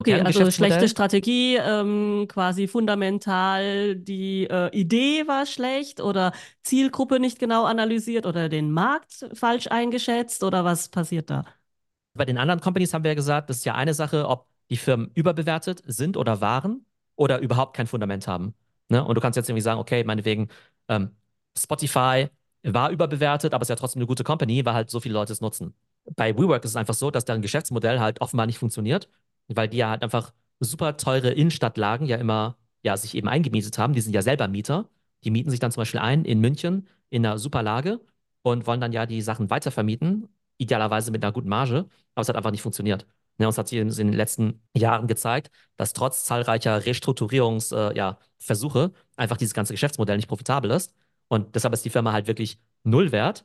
[0.00, 7.38] Okay, also schlechte Strategie, ähm, quasi fundamental, die äh, Idee war schlecht oder Zielgruppe nicht
[7.38, 11.44] genau analysiert oder den Markt falsch eingeschätzt oder was passiert da?
[12.12, 14.76] Bei den anderen Companies haben wir ja gesagt, das ist ja eine Sache, ob die
[14.76, 16.84] Firmen überbewertet sind oder waren
[17.16, 18.54] oder überhaupt kein Fundament haben.
[18.88, 19.04] Ne?
[19.04, 20.48] Und du kannst jetzt irgendwie sagen, okay, meinetwegen,
[20.88, 21.10] ähm,
[21.56, 22.28] Spotify
[22.62, 25.32] war überbewertet, aber es ist ja trotzdem eine gute Company, weil halt so viele Leute
[25.32, 25.74] es nutzen.
[26.16, 29.08] Bei WeWork ist es einfach so, dass deren Geschäftsmodell halt offenbar nicht funktioniert
[29.48, 33.94] weil die ja halt einfach super teure Innenstadtlagen ja immer ja, sich eben eingemietet haben.
[33.94, 34.88] Die sind ja selber Mieter.
[35.24, 38.00] Die mieten sich dann zum Beispiel ein in München in einer super Lage
[38.42, 40.28] und wollen dann ja die Sachen weitervermieten,
[40.58, 43.06] idealerweise mit einer guten Marge, aber es hat einfach nicht funktioniert.
[43.38, 48.90] Ja, uns hat sich in den letzten Jahren gezeigt, dass trotz zahlreicher Restrukturierungsversuche äh, ja,
[49.16, 50.94] einfach dieses ganze Geschäftsmodell nicht profitabel ist.
[51.28, 53.44] Und deshalb ist die Firma halt wirklich null wert.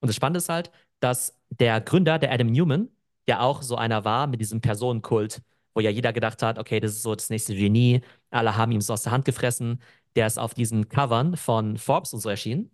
[0.00, 2.88] Und das Spannende ist halt, dass der Gründer, der Adam Newman,
[3.28, 5.42] ja auch so einer war mit diesem Personenkult,
[5.74, 8.80] wo ja jeder gedacht hat, okay, das ist so das nächste Genie, alle haben ihm
[8.80, 9.82] so aus der Hand gefressen.
[10.16, 12.70] Der ist auf diesen Covern von Forbes und so erschienen.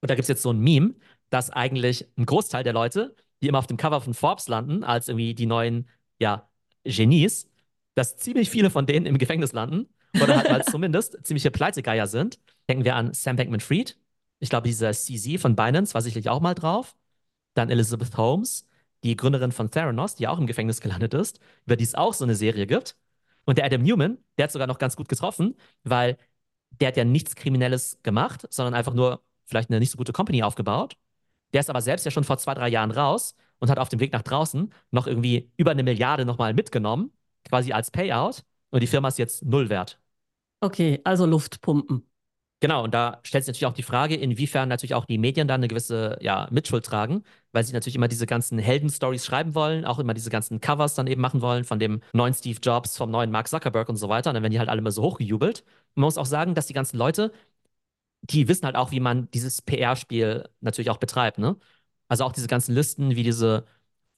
[0.00, 0.94] Und da gibt es jetzt so ein Meme,
[1.30, 5.08] dass eigentlich ein Großteil der Leute, die immer auf dem Cover von Forbes landen, als
[5.08, 6.48] irgendwie die neuen, ja,
[6.84, 7.48] Genies,
[7.94, 9.88] dass ziemlich viele von denen im Gefängnis landen
[10.22, 12.38] oder halt mal zumindest ziemliche Pleitegeier sind.
[12.68, 13.98] Denken wir an Sam Bankman-Fried.
[14.40, 16.96] Ich glaube, dieser CZ von Binance war sicherlich auch mal drauf.
[17.54, 18.66] Dann Elizabeth Holmes,
[19.04, 22.24] die Gründerin von Theranos, die auch im Gefängnis gelandet ist, über die es auch so
[22.24, 22.96] eine Serie gibt.
[23.44, 26.16] Und der Adam Newman, der hat sogar noch ganz gut getroffen, weil
[26.70, 30.42] der hat ja nichts Kriminelles gemacht, sondern einfach nur vielleicht eine nicht so gute Company
[30.42, 30.96] aufgebaut.
[31.52, 34.00] Der ist aber selbst ja schon vor zwei, drei Jahren raus und hat auf dem
[34.00, 37.12] Weg nach draußen noch irgendwie über eine Milliarde nochmal mitgenommen,
[37.48, 38.42] quasi als Payout.
[38.70, 39.98] Und die Firma ist jetzt null wert.
[40.60, 42.07] Okay, also Luftpumpen.
[42.60, 45.54] Genau, und da stellt sich natürlich auch die Frage, inwiefern natürlich auch die Medien da
[45.54, 50.00] eine gewisse ja, Mitschuld tragen, weil sie natürlich immer diese ganzen Heldenstories schreiben wollen, auch
[50.00, 53.30] immer diese ganzen Covers dann eben machen wollen von dem neuen Steve Jobs, vom neuen
[53.30, 54.30] Mark Zuckerberg und so weiter.
[54.30, 55.64] Und dann werden die halt alle immer so hochgejubelt.
[55.94, 57.30] Man muss auch sagen, dass die ganzen Leute,
[58.22, 61.38] die wissen halt auch, wie man dieses PR-Spiel natürlich auch betreibt.
[61.38, 61.56] Ne?
[62.08, 63.66] Also auch diese ganzen Listen, wie diese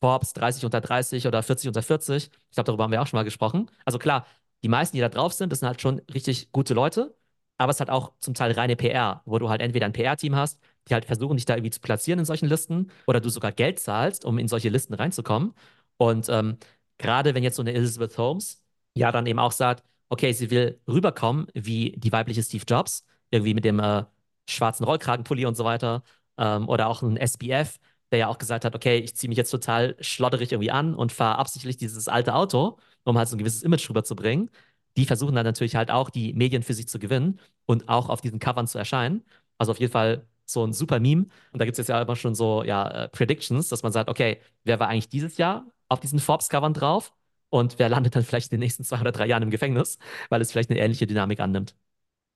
[0.00, 2.30] Forbes 30 unter 30 oder 40 unter 40.
[2.50, 3.70] Ich glaube, darüber haben wir auch schon mal gesprochen.
[3.84, 4.26] Also klar,
[4.62, 7.14] die meisten, die da drauf sind, das sind halt schon richtig gute Leute
[7.60, 10.58] aber es hat auch zum Teil reine PR, wo du halt entweder ein PR-Team hast,
[10.88, 13.78] die halt versuchen, dich da irgendwie zu platzieren in solchen Listen, oder du sogar Geld
[13.78, 15.52] zahlst, um in solche Listen reinzukommen.
[15.98, 16.56] Und ähm,
[16.96, 18.62] gerade wenn jetzt so eine Elizabeth Holmes
[18.94, 23.52] ja dann eben auch sagt, okay, sie will rüberkommen wie die weibliche Steve Jobs, irgendwie
[23.52, 24.04] mit dem äh,
[24.48, 26.02] schwarzen Rollkragenpulli und so weiter,
[26.38, 27.76] ähm, oder auch ein SBF,
[28.10, 31.12] der ja auch gesagt hat, okay, ich ziehe mich jetzt total schlotterig irgendwie an und
[31.12, 34.50] fahre absichtlich dieses alte Auto, um halt so ein gewisses Image rüberzubringen
[34.96, 38.20] die versuchen dann natürlich halt auch, die Medien für sich zu gewinnen und auch auf
[38.20, 39.24] diesen Covern zu erscheinen.
[39.58, 41.26] Also auf jeden Fall so ein super Meme.
[41.52, 44.08] Und da gibt es jetzt ja immer schon so ja, äh, Predictions, dass man sagt,
[44.10, 47.12] okay, wer war eigentlich dieses Jahr auf diesen Forbes-Covern drauf?
[47.50, 49.98] Und wer landet dann vielleicht in den nächsten zwei oder drei Jahren im Gefängnis,
[50.28, 51.74] weil es vielleicht eine ähnliche Dynamik annimmt.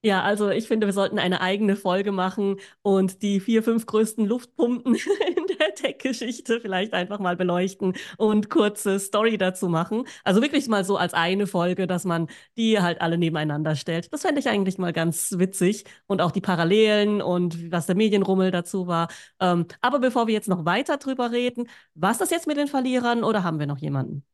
[0.03, 4.27] Ja, also ich finde, wir sollten eine eigene Folge machen und die vier, fünf größten
[4.27, 4.95] Luftpumpen
[5.37, 5.44] in
[5.75, 10.05] Tech-Geschichte vielleicht einfach mal beleuchten und kurze Story dazu machen.
[10.25, 14.13] Also wirklich mal so als eine Folge, dass man die halt alle nebeneinander stellt.
[14.13, 18.51] Das fände ich eigentlich mal ganz witzig und auch die Parallelen und was der Medienrummel
[18.51, 19.09] dazu war.
[19.41, 23.25] Ähm, aber bevor wir jetzt noch weiter drüber reden, was das jetzt mit den Verlierern
[23.25, 24.25] oder haben wir noch jemanden?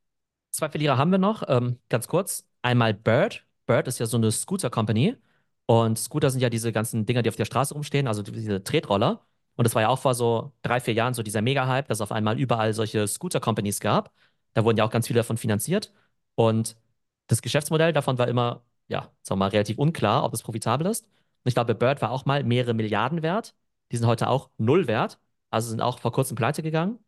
[0.51, 2.47] Zwei Verlierer haben wir noch, ähm, ganz kurz.
[2.63, 3.47] Einmal Bird.
[3.67, 5.17] Bird ist ja so eine Scooter-Company.
[5.67, 9.25] Und Scooter sind ja diese ganzen Dinger, die auf der Straße rumstehen, also diese Tretroller.
[9.61, 12.01] Und es war ja auch vor so drei, vier Jahren so dieser Mega-Hype, dass es
[12.01, 14.11] auf einmal überall solche Scooter-Companies gab.
[14.55, 15.93] Da wurden ja auch ganz viele davon finanziert.
[16.35, 16.77] Und
[17.27, 21.05] das Geschäftsmodell davon war immer, ja, sagen wir mal, relativ unklar, ob es profitabel ist.
[21.05, 23.55] Und ich glaube, Bird war auch mal mehrere Milliarden wert.
[23.93, 25.19] Die sind heute auch null wert.
[25.51, 26.99] Also sind auch vor kurzem pleite gegangen.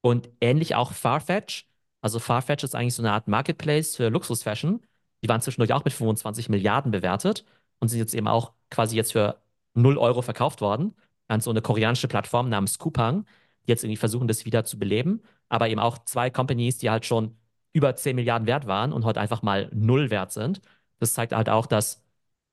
[0.00, 1.66] Und ähnlich auch Farfetch.
[2.00, 4.86] Also Farfetch ist eigentlich so eine Art Marketplace für Luxusfashion.
[5.24, 7.44] Die waren zwischendurch auch mit 25 Milliarden bewertet
[7.80, 9.42] und sind jetzt eben auch quasi jetzt für
[9.74, 10.94] 0 Euro verkauft worden
[11.28, 13.24] an so eine koreanische Plattform namens Coupang,
[13.66, 15.22] die jetzt irgendwie versuchen, das wieder zu beleben.
[15.48, 17.36] Aber eben auch zwei Companies, die halt schon
[17.72, 20.60] über 10 Milliarden wert waren und heute einfach mal null wert sind.
[20.98, 22.02] Das zeigt halt auch, dass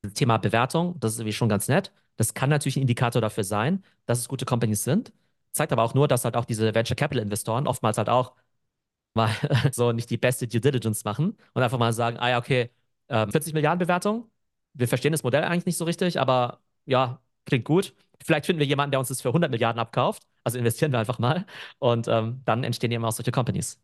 [0.02, 1.92] das Thema Bewertung, das ist irgendwie schon ganz nett.
[2.18, 5.12] Das kann natürlich ein Indikator dafür sein, dass es gute Companies sind.
[5.52, 8.34] Zeigt aber auch nur, dass halt auch diese Venture Capital Investoren oftmals halt auch
[9.14, 9.30] mal
[9.72, 12.70] so nicht die beste Due Diligence machen und einfach mal sagen, ah ja, okay,
[13.08, 14.30] 40 ähm, Milliarden Bewertung,
[14.74, 17.96] wir verstehen das Modell eigentlich nicht so richtig, aber ja, klingt gut.
[18.26, 20.24] Vielleicht finden wir jemanden, der uns das für 100 Milliarden abkauft.
[20.44, 21.46] Also investieren wir einfach mal.
[21.80, 23.80] Und ähm, dann entstehen eben auch solche Companies.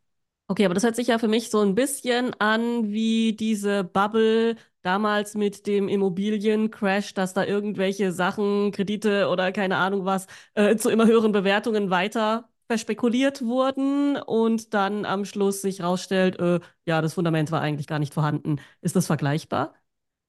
[0.48, 4.58] Okay, aber das hört sich ja für mich so ein bisschen an wie diese Bubble
[4.82, 10.90] damals mit dem Immobiliencrash, dass da irgendwelche Sachen, Kredite oder keine Ahnung was, äh, zu
[10.90, 17.14] immer höheren Bewertungen weiter verspekuliert wurden und dann am Schluss sich rausstellt, äh, ja, das
[17.14, 18.60] Fundament war eigentlich gar nicht vorhanden.
[18.82, 19.76] Ist das vergleichbar?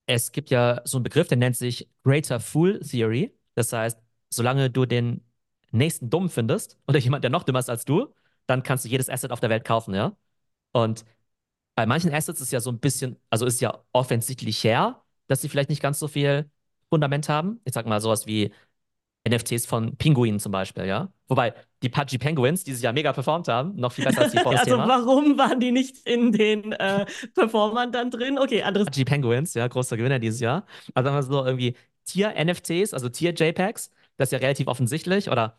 [0.07, 3.37] Es gibt ja so einen Begriff, der nennt sich Greater Fool Theory.
[3.55, 4.02] Das heißt,
[4.33, 5.23] solange du den
[5.73, 8.15] nächsten dumm findest oder jemand, der noch dümmer ist als du,
[8.47, 10.17] dann kannst du jedes Asset auf der Welt kaufen, ja?
[10.73, 11.05] Und
[11.75, 15.49] bei manchen Assets ist ja so ein bisschen, also ist ja offensichtlich her, dass sie
[15.49, 16.51] vielleicht nicht ganz so viel
[16.91, 17.61] Fundament haben.
[17.65, 18.53] Ich sag mal sowas wie
[19.25, 21.13] NFTs von Pinguinen zum Beispiel, ja.
[21.29, 24.59] Wobei die Pudgy Penguins dieses Jahr mega performt haben, noch viel besser als die vor
[24.59, 28.39] Also warum waren die nicht in den äh, Performern dann drin?
[28.39, 28.87] Okay, anderes.
[28.87, 30.67] Pudgy Penguins, ja, großer Gewinner dieses Jahr.
[30.95, 35.59] Also haben wir so irgendwie Tier-NFTs, also Tier-JPEGs, das ist ja relativ offensichtlich oder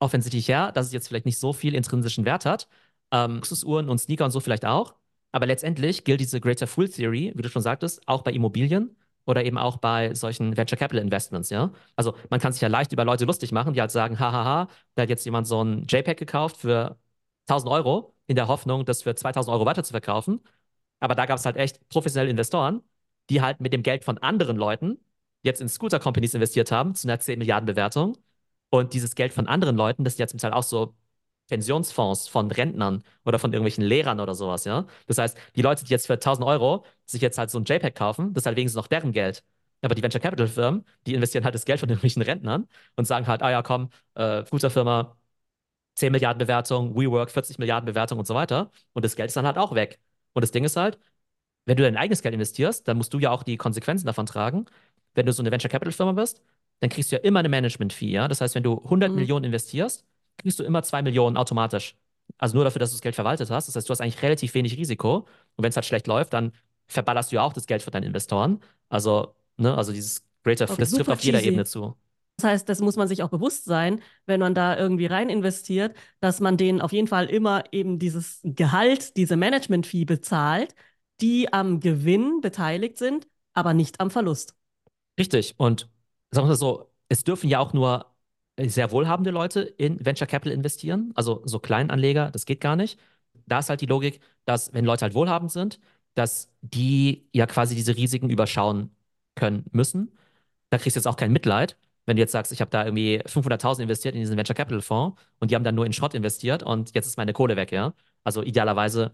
[0.00, 2.68] offensichtlich ja, dass es jetzt vielleicht nicht so viel intrinsischen Wert hat.
[3.10, 4.94] Ähm, Luxusuhren und Sneaker und so vielleicht auch.
[5.32, 9.44] Aber letztendlich gilt diese Greater Fool Theory, wie du schon sagtest, auch bei Immobilien oder
[9.44, 11.72] eben auch bei solchen Venture Capital Investments, ja.
[11.96, 15.02] Also man kann sich ja leicht über Leute lustig machen, die halt sagen, hahaha, da
[15.02, 16.98] hat jetzt jemand so ein JPEG gekauft für
[17.46, 20.40] 1000 Euro in der Hoffnung, das für 2000 Euro weiter zu verkaufen.
[21.00, 22.82] Aber da gab es halt echt professionelle Investoren,
[23.30, 24.98] die halt mit dem Geld von anderen Leuten
[25.42, 28.16] jetzt in Scooter-Companies investiert haben, zu einer 10 Milliarden Bewertung.
[28.70, 30.94] Und dieses Geld von anderen Leuten, das ist ja zum Teil auch so
[31.48, 34.86] Pensionsfonds von Rentnern oder von irgendwelchen Lehrern oder sowas, ja.
[35.06, 37.94] Das heißt, die Leute, die jetzt für 1000 Euro sich jetzt halt so ein JPEG
[37.94, 39.44] kaufen, das ist halt wenigstens noch deren Geld.
[39.82, 43.26] Aber die Venture Capital Firmen, die investieren halt das Geld von irgendwelchen Rentnern und sagen
[43.26, 45.16] halt, ah ja, komm, äh, guter Firma,
[45.96, 48.70] 10 Milliarden Bewertung, WeWork 40 Milliarden Bewertung und so weiter.
[48.94, 50.00] Und das Geld ist dann halt auch weg.
[50.34, 50.98] Und das Ding ist halt,
[51.66, 54.66] wenn du dein eigenes Geld investierst, dann musst du ja auch die Konsequenzen davon tragen.
[55.14, 56.42] Wenn du so eine Venture Capital Firma bist,
[56.80, 58.28] dann kriegst du ja immer eine Management-Fee, ja.
[58.28, 59.16] Das heißt, wenn du 100 mhm.
[59.16, 60.04] Millionen investierst,
[60.38, 61.96] kriegst du immer 2 Millionen automatisch.
[62.38, 63.68] Also nur dafür, dass du das Geld verwaltet hast.
[63.68, 65.26] Das heißt, du hast eigentlich relativ wenig Risiko.
[65.56, 66.52] Und wenn es halt schlecht läuft, dann
[66.86, 68.60] verballerst du ja auch das Geld für deine Investoren.
[68.88, 71.94] Also, ne, also dieses Greater okay, das trifft auf jeder Ebene zu.
[72.36, 75.94] Das heißt, das muss man sich auch bewusst sein, wenn man da irgendwie rein investiert,
[76.20, 80.74] dass man denen auf jeden Fall immer eben dieses Gehalt, diese Management-Fee bezahlt,
[81.20, 84.56] die am Gewinn beteiligt sind, aber nicht am Verlust.
[85.18, 85.54] Richtig.
[85.58, 85.88] Und
[86.30, 88.06] sagen wir mal so, es dürfen ja auch nur
[88.58, 92.98] sehr wohlhabende Leute in Venture Capital investieren, also so Kleinanleger, das geht gar nicht.
[93.46, 95.80] Da ist halt die Logik, dass wenn Leute halt wohlhabend sind,
[96.14, 98.94] dass die ja quasi diese Risiken überschauen
[99.34, 100.12] können müssen.
[100.70, 103.22] Da kriegst du jetzt auch kein Mitleid, wenn du jetzt sagst, ich habe da irgendwie
[103.26, 106.62] 500.000 investiert in diesen Venture Capital Fonds und die haben dann nur in Schrott investiert
[106.62, 107.94] und jetzt ist meine Kohle weg, ja.
[108.24, 109.12] Also idealerweise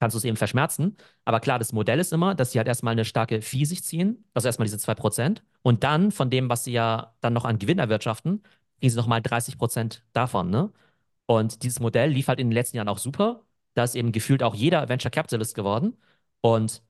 [0.00, 0.96] kannst du es eben verschmerzen.
[1.24, 4.24] Aber klar, das Modell ist immer, dass sie halt erstmal eine starke Fee sich ziehen,
[4.34, 5.42] also erstmal diese 2%.
[5.62, 8.42] Und dann von dem, was sie ja dann noch an Gewinn erwirtschaften,
[8.80, 10.72] kriegen sie nochmal 30 Prozent davon, ne?
[11.26, 13.44] Und dieses Modell lief halt in den letzten Jahren auch super.
[13.74, 15.96] Da ist eben gefühlt auch jeder Venture Capitalist geworden.
[16.40, 16.82] Und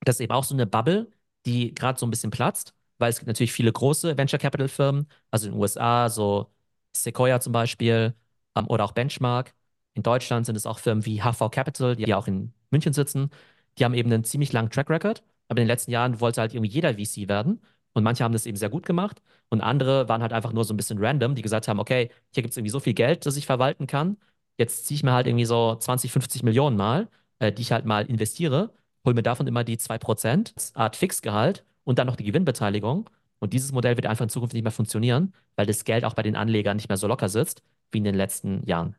[0.00, 1.10] das ist eben auch so eine Bubble,
[1.46, 5.08] die gerade so ein bisschen platzt, weil es gibt natürlich viele große Venture Capital Firmen,
[5.30, 6.52] also in den USA, so
[6.96, 8.14] Sequoia zum Beispiel
[8.56, 9.54] ähm, oder auch Benchmark.
[9.98, 13.30] In Deutschland sind es auch Firmen wie HV Capital, die ja auch in München sitzen.
[13.78, 16.54] Die haben eben einen ziemlich langen Track Record, aber in den letzten Jahren wollte halt
[16.54, 17.60] irgendwie jeder VC werden.
[17.94, 20.72] Und manche haben das eben sehr gut gemacht und andere waren halt einfach nur so
[20.72, 23.36] ein bisschen random, die gesagt haben, okay, hier gibt es irgendwie so viel Geld, das
[23.36, 24.18] ich verwalten kann.
[24.56, 27.08] Jetzt ziehe ich mir halt irgendwie so 20, 50 Millionen mal,
[27.40, 28.72] äh, die ich halt mal investiere,
[29.04, 33.10] hole mir davon immer die 2% als Art Fixgehalt und dann noch die Gewinnbeteiligung.
[33.40, 36.22] Und dieses Modell wird einfach in Zukunft nicht mehr funktionieren, weil das Geld auch bei
[36.22, 38.94] den Anlegern nicht mehr so locker sitzt wie in den letzten Jahren.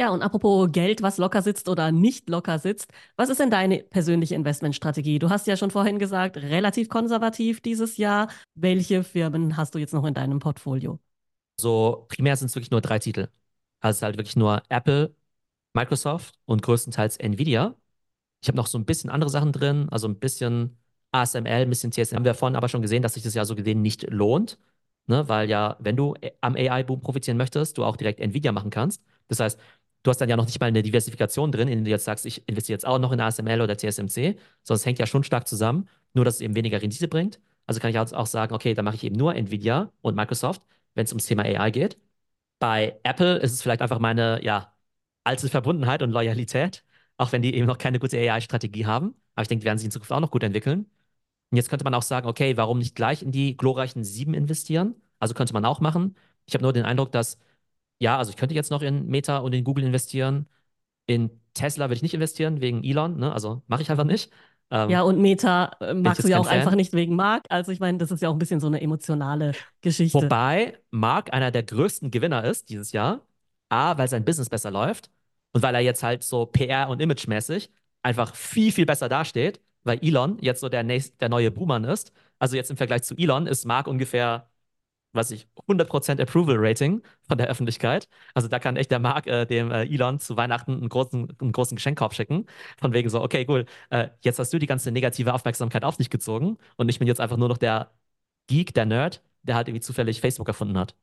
[0.00, 3.80] Ja, und apropos Geld, was locker sitzt oder nicht locker sitzt, was ist denn deine
[3.82, 5.18] persönliche Investmentstrategie?
[5.18, 8.28] Du hast ja schon vorhin gesagt, relativ konservativ dieses Jahr.
[8.54, 10.98] Welche Firmen hast du jetzt noch in deinem Portfolio?
[11.58, 13.28] So primär sind es wirklich nur drei Titel.
[13.80, 15.14] Also es ist halt wirklich nur Apple,
[15.74, 17.76] Microsoft und größtenteils Nvidia.
[18.42, 20.78] Ich habe noch so ein bisschen andere Sachen drin, also ein bisschen
[21.12, 22.16] ASML, ein bisschen TSM.
[22.16, 24.58] Haben wir vorhin aber schon gesehen, dass sich das ja so gesehen nicht lohnt,
[25.06, 25.28] ne?
[25.28, 29.02] weil ja, wenn du am AI-Boom profitieren möchtest, du auch direkt Nvidia machen kannst.
[29.28, 29.60] Das heißt,
[30.02, 32.26] du hast dann ja noch nicht mal eine Diversifikation drin, in der du jetzt sagst,
[32.26, 34.36] ich investiere jetzt auch noch in ASML oder TSMC,
[34.68, 37.40] es hängt ja schon stark zusammen, nur dass es eben weniger Rendite bringt.
[37.66, 40.62] Also kann ich auch sagen, okay, dann mache ich eben nur Nvidia und Microsoft,
[40.94, 41.98] wenn es ums Thema AI geht.
[42.58, 44.74] Bei Apple ist es vielleicht einfach meine, ja,
[45.24, 46.84] alte Verbundenheit und Loyalität,
[47.16, 49.14] auch wenn die eben noch keine gute AI-Strategie haben.
[49.34, 50.86] Aber ich denke, die werden sich in Zukunft auch noch gut entwickeln.
[51.50, 54.94] Und jetzt könnte man auch sagen, okay, warum nicht gleich in die glorreichen sieben investieren?
[55.18, 56.16] Also könnte man auch machen.
[56.46, 57.38] Ich habe nur den Eindruck, dass
[58.00, 60.48] ja, also ich könnte jetzt noch in Meta und in Google investieren.
[61.06, 63.32] In Tesla würde ich nicht investieren, wegen Elon, ne?
[63.32, 64.30] Also mache ich einfach nicht.
[64.70, 66.58] Ähm, ja, und Meta äh, magst du ja auch Fan.
[66.58, 67.44] einfach nicht wegen Mark.
[67.48, 70.22] Also ich meine, das ist ja auch ein bisschen so eine emotionale Geschichte.
[70.22, 73.20] Wobei Mark einer der größten Gewinner ist dieses Jahr.
[73.68, 75.10] A, weil sein Business besser läuft
[75.52, 77.70] und weil er jetzt halt so PR- und Image-mäßig
[78.02, 82.12] einfach viel, viel besser dasteht, weil Elon jetzt so der, nächst, der neue Boomer ist.
[82.38, 84.49] Also jetzt im Vergleich zu Elon ist Mark ungefähr
[85.12, 88.08] was ich, 100% Approval Rating von der Öffentlichkeit.
[88.34, 91.52] Also da kann echt der Mark äh, dem äh, Elon zu Weihnachten einen großen, einen
[91.52, 92.46] großen Geschenkkorb schicken.
[92.80, 96.10] Von wegen so, okay, cool, äh, jetzt hast du die ganze negative Aufmerksamkeit auf dich
[96.10, 97.90] gezogen und ich bin jetzt einfach nur noch der
[98.48, 100.94] Geek, der Nerd, der halt irgendwie zufällig Facebook erfunden hat.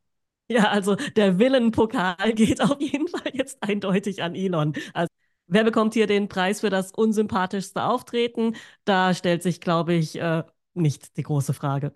[0.49, 4.73] Ja, also der Villenpokal geht auf jeden Fall jetzt eindeutig an Elon.
[4.93, 5.09] Also
[5.47, 8.55] wer bekommt hier den Preis für das unsympathischste Auftreten?
[8.85, 10.43] Da stellt sich, glaube ich, äh,
[10.73, 11.93] nicht die große Frage.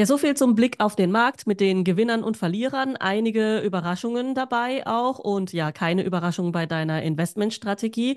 [0.00, 2.96] Ja, so viel zum Blick auf den Markt mit den Gewinnern und Verlierern.
[2.96, 8.16] Einige Überraschungen dabei auch und ja, keine Überraschungen bei deiner Investmentstrategie.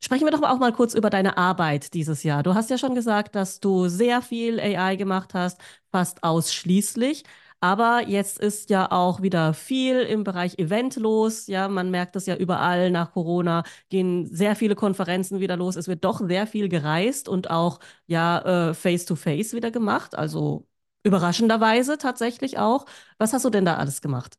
[0.00, 2.44] Sprechen wir doch auch mal kurz über deine Arbeit dieses Jahr.
[2.44, 5.60] Du hast ja schon gesagt, dass du sehr viel AI gemacht hast,
[5.90, 7.24] fast ausschließlich.
[7.60, 11.48] Aber jetzt ist ja auch wieder viel im Bereich Event los.
[11.48, 15.74] Ja, man merkt das ja überall nach Corona, gehen sehr viele Konferenzen wieder los.
[15.74, 20.14] Es wird doch sehr viel gereist und auch ja face-to-face -face wieder gemacht.
[20.16, 20.66] Also
[21.06, 22.84] Überraschenderweise tatsächlich auch.
[23.18, 24.38] Was hast du denn da alles gemacht?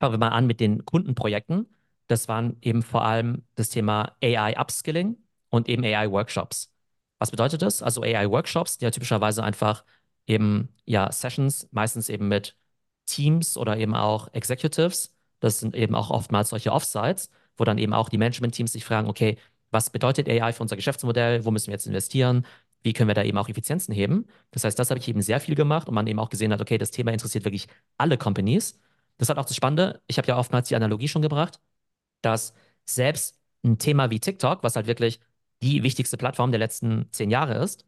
[0.00, 1.66] Fangen wir mal an mit den Kundenprojekten.
[2.08, 5.16] Das waren eben vor allem das Thema AI-Upskilling
[5.48, 6.70] und eben AI-Workshops.
[7.18, 7.82] Was bedeutet das?
[7.82, 9.82] Also AI-Workshops, die ja typischerweise einfach
[10.26, 12.54] eben ja Sessions, meistens eben mit
[13.06, 15.14] Teams oder eben auch Executives.
[15.40, 19.08] Das sind eben auch oftmals solche Offsites, wo dann eben auch die Management-Teams sich fragen,
[19.08, 19.38] okay,
[19.70, 21.46] was bedeutet AI für unser Geschäftsmodell?
[21.46, 22.44] Wo müssen wir jetzt investieren?
[22.82, 24.26] Wie können wir da eben auch Effizienzen heben.
[24.50, 26.60] Das heißt, das habe ich eben sehr viel gemacht und man eben auch gesehen hat,
[26.60, 28.78] okay, das Thema interessiert wirklich alle Companies.
[29.18, 31.60] Das hat auch das Spannende, ich habe ja oftmals die Analogie schon gebracht,
[32.22, 32.54] dass
[32.86, 35.20] selbst ein Thema wie TikTok, was halt wirklich
[35.62, 37.84] die wichtigste Plattform der letzten zehn Jahre ist,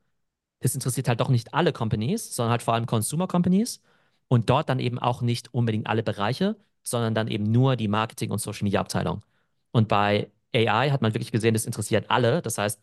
[0.61, 3.83] das interessiert halt doch nicht alle Companies, sondern halt vor allem Consumer Companies
[4.29, 8.31] und dort dann eben auch nicht unbedingt alle Bereiche, sondern dann eben nur die Marketing-
[8.31, 9.25] und Social Media Abteilung.
[9.73, 12.43] Und bei AI hat man wirklich gesehen, das interessiert alle.
[12.43, 12.81] Das heißt,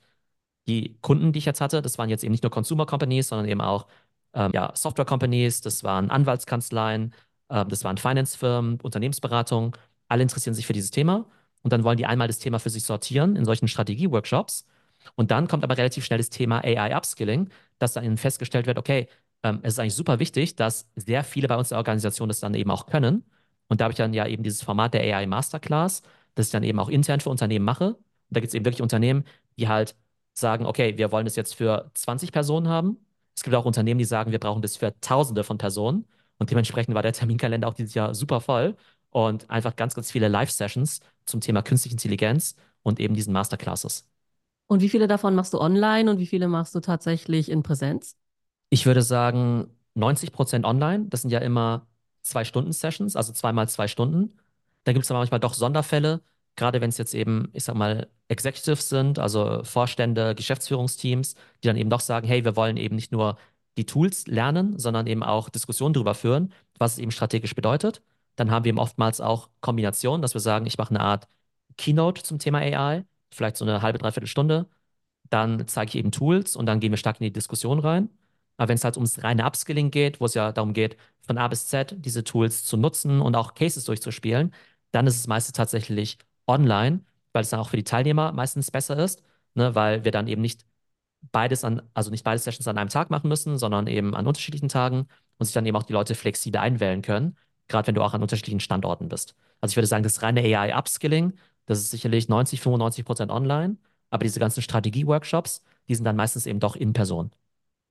[0.67, 3.47] die Kunden, die ich jetzt hatte, das waren jetzt eben nicht nur Consumer Companies, sondern
[3.47, 3.88] eben auch
[4.34, 7.13] ähm, ja, Software Companies, das waren Anwaltskanzleien,
[7.49, 9.71] äh, das waren Finance-Firmen, Unternehmensberatungen.
[10.08, 11.25] Alle interessieren sich für dieses Thema
[11.63, 14.65] und dann wollen die einmal das Thema für sich sortieren in solchen Strategie-Workshops.
[15.15, 17.49] Und dann kommt aber relativ schnell das Thema AI-Upskilling,
[17.80, 19.08] dass dann festgestellt wird, okay,
[19.43, 22.39] ähm, es ist eigentlich super wichtig, dass sehr viele bei uns in der Organisation das
[22.39, 23.23] dann eben auch können.
[23.67, 26.01] Und da habe ich dann ja eben dieses Format der AI Masterclass,
[26.36, 27.95] das ich dann eben auch intern für Unternehmen mache.
[27.95, 27.97] Und
[28.30, 29.23] da gibt es eben wirklich Unternehmen,
[29.58, 29.95] die halt
[30.39, 32.97] sagen, okay, wir wollen das jetzt für 20 Personen haben.
[33.36, 36.06] Es gibt auch Unternehmen, die sagen, wir brauchen das für Tausende von Personen.
[36.39, 38.76] Und dementsprechend war der Terminkalender auch dieses Jahr super voll
[39.10, 44.08] und einfach ganz, ganz viele Live-Sessions zum Thema künstliche Intelligenz und eben diesen Masterclasses.
[44.67, 48.15] Und wie viele davon machst du online und wie viele machst du tatsächlich in Präsenz?
[48.69, 51.06] Ich würde sagen 90 Prozent online.
[51.10, 51.88] Das sind ja immer
[52.21, 54.38] zwei Stunden Sessions, also zweimal zwei Stunden.
[54.84, 56.22] Dann gibt es aber manchmal doch Sonderfälle,
[56.58, 61.78] gerade wenn es jetzt eben, ich sag mal, Executives sind, also Vorstände, Geschäftsführungsteams, die dann
[61.78, 63.38] eben doch sagen, hey, wir wollen eben nicht nur
[63.78, 68.01] die Tools lernen, sondern eben auch Diskussionen darüber führen, was es eben strategisch bedeutet.
[68.36, 71.28] Dann haben wir eben oftmals auch Kombinationen, dass wir sagen, ich mache eine Art
[71.78, 74.68] Keynote zum Thema AI, vielleicht so eine halbe, dreiviertel Stunde.
[75.30, 78.10] Dann zeige ich eben Tools und dann gehen wir stark in die Diskussion rein.
[78.58, 81.47] Aber wenn es halt ums reine Upskilling geht, wo es ja darum geht, von A
[81.47, 84.53] bis Z diese Tools zu nutzen und auch Cases durchzuspielen,
[84.91, 86.18] dann ist es meistens tatsächlich
[86.48, 87.02] online,
[87.34, 89.24] weil es dann auch für die Teilnehmer meistens besser ist,
[89.56, 90.66] ne, weil wir dann eben nicht
[91.32, 94.70] beides an, also nicht beide Sessions an einem Tag machen müssen, sondern eben an unterschiedlichen
[94.70, 97.38] Tagen und sich dann eben auch die Leute flexibel einwählen können,
[97.68, 99.36] gerade wenn du auch an unterschiedlichen Standorten bist.
[99.62, 101.34] Also ich würde sagen, das reine AI-Upskilling,
[101.66, 103.78] das ist sicherlich 90, 95 Prozent online,
[104.10, 107.32] aber diese ganzen Strategie-Workshops, die sind dann meistens eben doch in Person.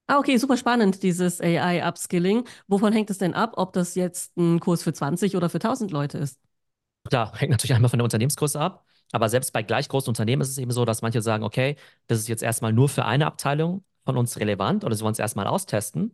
[0.08, 2.44] Ah, okay, super spannend, dieses AI-Upskilling.
[2.68, 5.90] Wovon hängt es denn ab, ob das jetzt ein Kurs für 20 oder für 1000
[5.90, 6.40] Leute ist?
[7.08, 8.84] Klar, hängt natürlich einmal von der Unternehmensgröße ab.
[9.12, 11.76] Aber selbst bei gleich großen Unternehmen ist es eben so, dass manche sagen, okay,
[12.08, 15.18] das ist jetzt erstmal nur für eine Abteilung von uns relevant oder sie wollen es
[15.18, 16.12] erstmal austesten.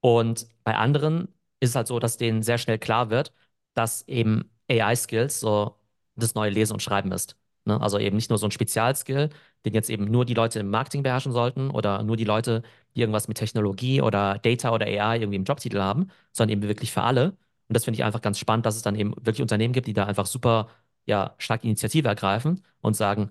[0.00, 1.28] Und bei anderen
[1.60, 3.32] ist es halt so, dass denen sehr schnell klar wird,
[3.74, 5.76] dass eben AI-Skills so
[6.16, 7.36] das neue Lesen und Schreiben ist.
[7.64, 7.80] Ne?
[7.80, 9.30] Also eben nicht nur so ein Spezialskill,
[9.66, 12.62] den jetzt eben nur die Leute im Marketing beherrschen sollten oder nur die Leute,
[12.96, 16.92] die irgendwas mit Technologie oder Data oder AI irgendwie im Jobtitel haben, sondern eben wirklich
[16.92, 17.36] für alle.
[17.68, 19.92] Und das finde ich einfach ganz spannend, dass es dann eben wirklich Unternehmen gibt, die
[19.94, 20.68] da einfach super
[21.06, 23.30] ja, stark Initiative ergreifen und sagen,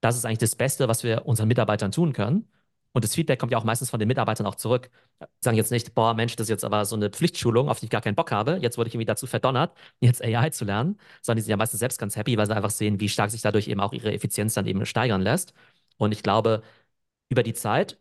[0.00, 2.48] das ist eigentlich das Beste, was wir unseren Mitarbeitern tun können.
[2.92, 4.90] Und das Feedback kommt ja auch meistens von den Mitarbeitern auch zurück.
[5.40, 7.90] Sagen jetzt nicht, boah, Mensch, das ist jetzt aber so eine Pflichtschulung, auf die ich
[7.90, 8.58] gar keinen Bock habe.
[8.60, 10.98] Jetzt wurde ich irgendwie dazu verdonnert, jetzt AI zu lernen.
[11.22, 13.40] Sondern die sind ja meistens selbst ganz happy, weil sie einfach sehen, wie stark sich
[13.40, 15.54] dadurch eben auch ihre Effizienz dann eben steigern lässt.
[15.96, 16.62] Und ich glaube,
[17.30, 17.98] über die Zeit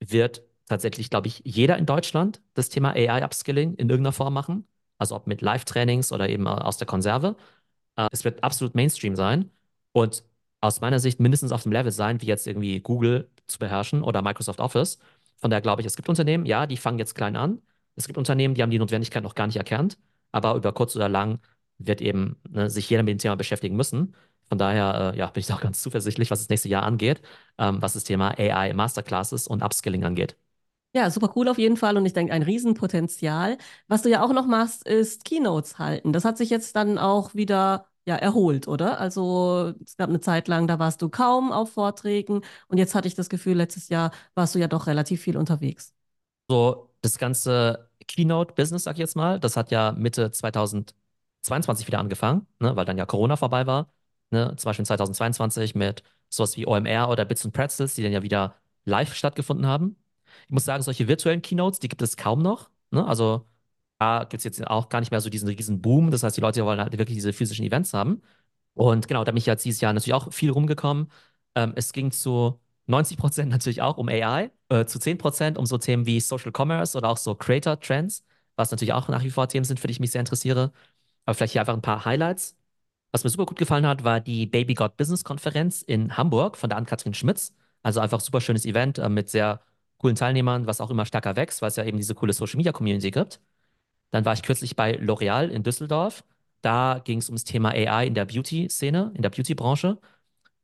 [0.00, 4.66] wird tatsächlich, glaube ich, jeder in Deutschland das Thema AI-Upskilling in irgendeiner Form machen.
[5.02, 7.36] Also ob mit Live-Trainings oder eben aus der Konserve.
[7.96, 9.50] Äh, es wird absolut Mainstream sein
[9.92, 10.24] und
[10.60, 14.22] aus meiner Sicht mindestens auf dem Level sein, wie jetzt irgendwie Google zu beherrschen oder
[14.22, 14.98] Microsoft Office.
[15.38, 17.60] Von daher glaube ich, es gibt Unternehmen, ja, die fangen jetzt klein an.
[17.96, 19.98] Es gibt Unternehmen, die haben die Notwendigkeit noch gar nicht erkannt,
[20.30, 21.40] aber über kurz oder lang
[21.78, 24.14] wird eben ne, sich jeder mit dem Thema beschäftigen müssen.
[24.48, 27.22] Von daher äh, ja, bin ich auch ganz zuversichtlich, was das nächste Jahr angeht,
[27.58, 30.36] ähm, was das Thema AI Masterclasses und Upskilling angeht.
[30.94, 33.56] Ja, super cool auf jeden Fall und ich denke, ein Riesenpotenzial.
[33.88, 36.12] Was du ja auch noch machst, ist Keynotes halten.
[36.12, 39.00] Das hat sich jetzt dann auch wieder ja, erholt, oder?
[39.00, 43.08] Also es gab eine Zeit lang, da warst du kaum auf Vorträgen und jetzt hatte
[43.08, 45.94] ich das Gefühl, letztes Jahr warst du ja doch relativ viel unterwegs.
[46.48, 52.46] So, das ganze Keynote-Business, sag ich jetzt mal, das hat ja Mitte 2022 wieder angefangen,
[52.60, 53.92] ne, weil dann ja Corona vorbei war.
[54.30, 58.22] Ne, zum Beispiel 2022 mit sowas wie OMR oder Bits and Pretzels, die dann ja
[58.22, 59.96] wieder live stattgefunden haben.
[60.46, 62.70] Ich muss sagen, solche virtuellen Keynotes, die gibt es kaum noch.
[62.90, 63.06] Ne?
[63.06, 63.46] Also
[63.98, 66.10] da gibt es jetzt auch gar nicht mehr so diesen riesen Boom.
[66.10, 68.22] Das heißt, die Leute wollen halt wirklich diese physischen Events haben.
[68.74, 71.08] Und genau, da bin ich jetzt dieses Jahr natürlich auch viel rumgekommen.
[71.54, 75.66] Ähm, es ging zu 90 Prozent natürlich auch um AI, äh, zu 10 Prozent um
[75.66, 78.24] so Themen wie Social Commerce oder auch so Creator Trends,
[78.56, 80.72] was natürlich auch nach wie vor Themen sind, für die ich mich sehr interessiere.
[81.24, 82.56] Aber vielleicht hier einfach ein paar Highlights.
[83.12, 86.70] Was mir super gut gefallen hat, war die Baby God Business Konferenz in Hamburg von
[86.70, 87.54] der Ann-Kathrin Schmitz.
[87.82, 89.60] Also einfach super schönes Event äh, mit sehr
[90.02, 92.72] coolen Teilnehmern, was auch immer stärker wächst, weil es ja eben diese coole Social Media
[92.72, 93.40] Community gibt.
[94.12, 96.24] Dann war ich kürzlich bei L'Oreal in Düsseldorf.
[96.62, 99.98] Da ging es ums Thema AI in der Beauty-Szene, in der Beauty-Branche.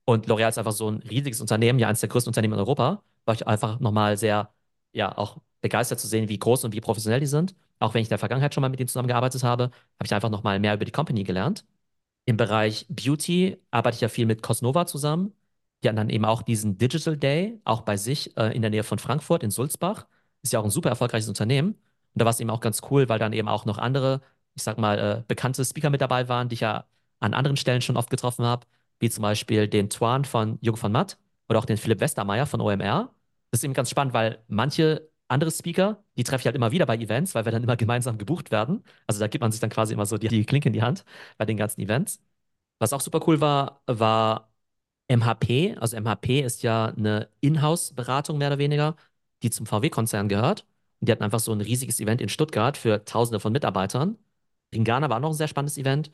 [0.05, 3.03] Und L'Oreal ist einfach so ein riesiges Unternehmen, ja eines der größten Unternehmen in Europa.
[3.26, 4.53] War ich einfach nochmal sehr,
[4.93, 7.55] ja, auch begeistert zu sehen, wie groß und wie professionell die sind.
[7.78, 10.30] Auch wenn ich in der Vergangenheit schon mal mit denen zusammengearbeitet habe, habe ich einfach
[10.30, 11.64] nochmal mehr über die Company gelernt.
[12.26, 15.34] Im Bereich Beauty arbeite ich ja viel mit Cosnova zusammen.
[15.82, 18.82] Die haben dann eben auch diesen Digital Day, auch bei sich äh, in der Nähe
[18.84, 20.06] von Frankfurt in Sulzbach.
[20.42, 21.70] Ist ja auch ein super erfolgreiches Unternehmen.
[21.70, 21.78] Und
[22.14, 24.20] da war es eben auch ganz cool, weil dann eben auch noch andere,
[24.54, 26.86] ich sag mal, äh, bekannte Speaker mit dabei waren, die ich ja
[27.20, 28.66] an anderen Stellen schon oft getroffen habe,
[29.00, 31.18] wie zum Beispiel den Tuan von Jung von Matt
[31.48, 33.14] oder auch den Philipp Westermeier von OMR.
[33.50, 36.86] Das ist eben ganz spannend, weil manche andere Speaker, die treffe ich halt immer wieder
[36.86, 38.82] bei Events, weil wir dann immer gemeinsam gebucht werden.
[39.06, 41.04] Also da gibt man sich dann quasi immer so die, die Klinke in die Hand
[41.36, 42.20] bei den ganzen Events.
[42.78, 44.47] Was auch super cool war, war
[45.09, 48.96] MHP, also MHP ist ja eine Inhouse-Beratung mehr oder weniger,
[49.42, 50.66] die zum VW-Konzern gehört.
[51.00, 54.18] Und die hatten einfach so ein riesiges Event in Stuttgart für Tausende von Mitarbeitern.
[54.70, 56.11] In Ghana war noch ein sehr spannendes Event.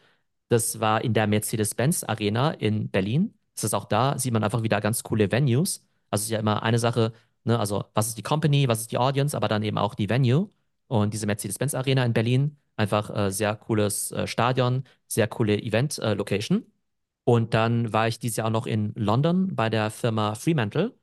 [0.49, 3.34] Das war in der Mercedes-Benz Arena in Berlin.
[3.55, 5.84] Das ist auch da, sieht man einfach wieder ganz coole Venues.
[6.11, 7.12] Also es ist ja immer eine Sache,
[7.45, 10.09] ne, also was ist die Company, was ist die Audience, aber dann eben auch die
[10.11, 10.51] Venue.
[10.88, 16.59] Und diese Mercedes-Benz Arena in Berlin, einfach äh, sehr cooles äh, Stadion, sehr coole Event-Location.
[16.59, 16.62] Äh,
[17.25, 20.95] und dann war ich dieses Jahr auch noch in London bei der Firma Fremantle.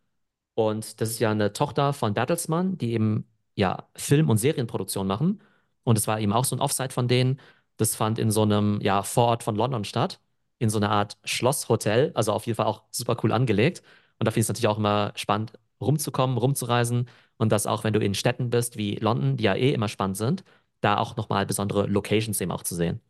[0.55, 5.41] Und das ist ja eine Tochter von Bertelsmann, die eben ja Film- und Serienproduktion machen.
[5.83, 7.39] Und es war eben auch so ein Offsite von denen.
[7.77, 10.19] Das fand in so einem ja, Vorort von London statt,
[10.59, 12.11] in so einer Art Schlosshotel.
[12.15, 13.81] Also auf jeden Fall auch super cool angelegt.
[14.19, 17.09] Und da finde ich es natürlich auch immer spannend, rumzukommen, rumzureisen.
[17.37, 20.17] Und das auch, wenn du in Städten bist wie London, die ja eh immer spannend
[20.17, 20.43] sind,
[20.81, 23.01] da auch nochmal besondere Locations eben auch zu sehen.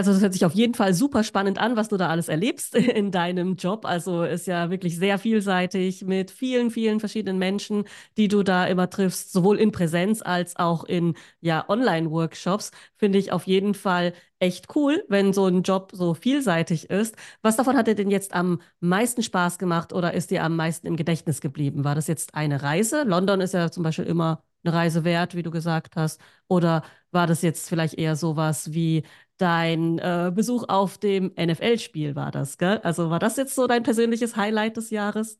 [0.00, 2.74] Also das hört sich auf jeden Fall super spannend an, was du da alles erlebst
[2.74, 3.84] in deinem Job.
[3.84, 7.84] Also ist ja wirklich sehr vielseitig mit vielen, vielen verschiedenen Menschen,
[8.16, 12.70] die du da immer triffst, sowohl in Präsenz als auch in ja Online-Workshops.
[12.96, 17.14] Finde ich auf jeden Fall echt cool, wenn so ein Job so vielseitig ist.
[17.42, 20.86] Was davon hat dir denn jetzt am meisten Spaß gemacht oder ist dir am meisten
[20.86, 21.84] im Gedächtnis geblieben?
[21.84, 23.02] War das jetzt eine Reise?
[23.02, 26.20] London ist ja zum Beispiel immer eine Reise wert, wie du gesagt hast.
[26.48, 26.82] Oder
[27.12, 29.02] war das jetzt vielleicht eher sowas wie
[29.38, 32.78] dein äh, Besuch auf dem NFL-Spiel war das, gell?
[32.82, 35.38] Also war das jetzt so dein persönliches Highlight des Jahres?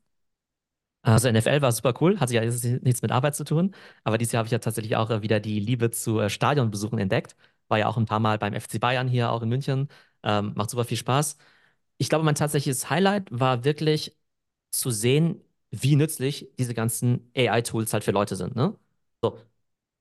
[1.03, 4.41] Also NFL war super cool, hatte ja nichts mit Arbeit zu tun, aber dieses Jahr
[4.41, 7.37] habe ich ja tatsächlich auch wieder die Liebe zu äh, Stadionbesuchen entdeckt.
[7.69, 9.89] War ja auch ein paar Mal beim FC Bayern hier, auch in München.
[10.23, 11.39] Ähm, macht super viel Spaß.
[11.99, 14.15] Ich glaube, mein tatsächliches Highlight war wirklich
[14.71, 18.57] zu sehen, wie nützlich diese ganzen AI-Tools halt für Leute sind.
[18.57, 18.77] Ne?
[19.23, 19.39] So,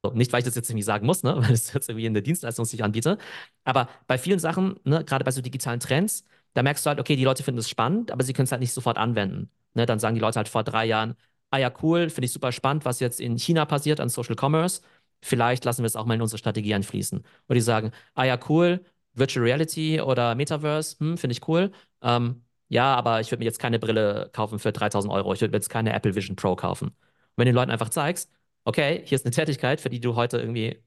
[0.03, 2.21] so, nicht, weil ich das jetzt irgendwie sagen muss, ne, weil es jetzt irgendwie eine
[2.21, 3.17] Dienstleistung sich anbiete.
[3.63, 7.15] Aber bei vielen Sachen, ne, gerade bei so digitalen Trends, da merkst du halt, okay,
[7.15, 9.51] die Leute finden es spannend, aber sie können es halt nicht sofort anwenden.
[9.73, 11.15] Ne, dann sagen die Leute halt vor drei Jahren,
[11.51, 14.81] ah ja, cool, finde ich super spannend, was jetzt in China passiert an Social Commerce.
[15.21, 17.19] Vielleicht lassen wir es auch mal in unsere Strategie einfließen.
[17.47, 18.83] Oder die sagen, ah ja, cool,
[19.13, 21.71] Virtual Reality oder Metaverse, hm, finde ich cool.
[22.01, 25.33] Ähm, ja, aber ich würde mir jetzt keine Brille kaufen für 3000 Euro.
[25.33, 26.87] Ich würde mir jetzt keine Apple Vision Pro kaufen.
[26.89, 26.95] Und
[27.37, 28.29] wenn du den Leuten einfach zeigst,
[28.65, 30.81] okay, hier ist eine Tätigkeit, für die du heute irgendwie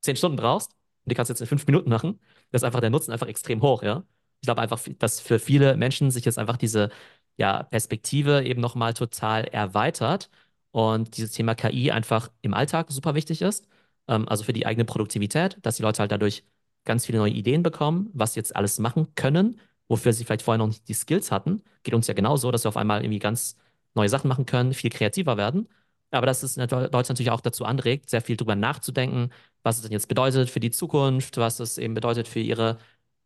[0.00, 2.80] zehn Stunden brauchst und die kannst du jetzt in fünf Minuten machen, das ist einfach
[2.80, 4.04] der Nutzen einfach extrem hoch, ja.
[4.42, 6.90] Ich glaube einfach, dass für viele Menschen sich jetzt einfach diese
[7.36, 10.30] ja, Perspektive eben nochmal total erweitert
[10.72, 13.66] und dieses Thema KI einfach im Alltag super wichtig ist.
[14.08, 16.44] Ähm, also für die eigene Produktivität, dass die Leute halt dadurch
[16.84, 20.58] ganz viele neue Ideen bekommen, was sie jetzt alles machen können, wofür sie vielleicht vorher
[20.58, 21.62] noch nicht die Skills hatten.
[21.82, 23.56] Geht uns ja genauso, dass wir auf einmal irgendwie ganz
[23.94, 25.68] neue Sachen machen können, viel kreativer werden.
[26.10, 29.30] Aber dass es Leute natürlich auch dazu anregt, sehr viel drüber nachzudenken,
[29.62, 32.78] was es denn jetzt bedeutet für die Zukunft, was es eben bedeutet für ihre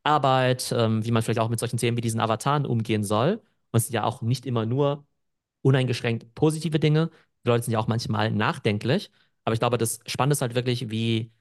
[0.02, 3.42] Arbeit, ähm, wie man vielleicht auch mit solchen Themen wie diesen Avataren umgehen soll.
[3.70, 5.06] Und es sind ja auch nicht immer nur
[5.62, 7.10] uneingeschränkt positive Dinge.
[7.44, 9.10] Die Leute sind ja auch manchmal nachdenklich.
[9.44, 11.32] Aber ich glaube, das Spannende ist halt wirklich, wie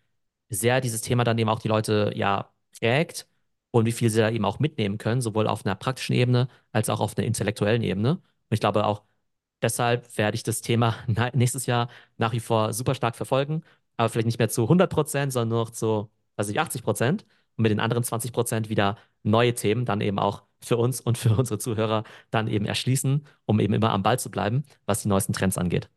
[0.49, 3.27] sehr dieses Thema dann eben auch die Leute ja prägt
[3.71, 6.89] und wie viel sie da eben auch mitnehmen können, sowohl auf einer praktischen Ebene als
[6.89, 8.13] auch auf einer intellektuellen Ebene.
[8.13, 8.21] Und
[8.51, 9.03] ich glaube auch,
[9.63, 10.95] Deshalb werde ich das Thema
[11.33, 13.63] nächstes Jahr nach wie vor super stark verfolgen,
[13.97, 17.25] aber vielleicht nicht mehr zu 100 Prozent, sondern nur noch zu, also 80 Prozent
[17.57, 21.17] und mit den anderen 20 Prozent wieder neue Themen dann eben auch für uns und
[21.17, 25.07] für unsere Zuhörer dann eben erschließen, um eben immer am Ball zu bleiben, was die
[25.07, 25.89] neuesten Trends angeht.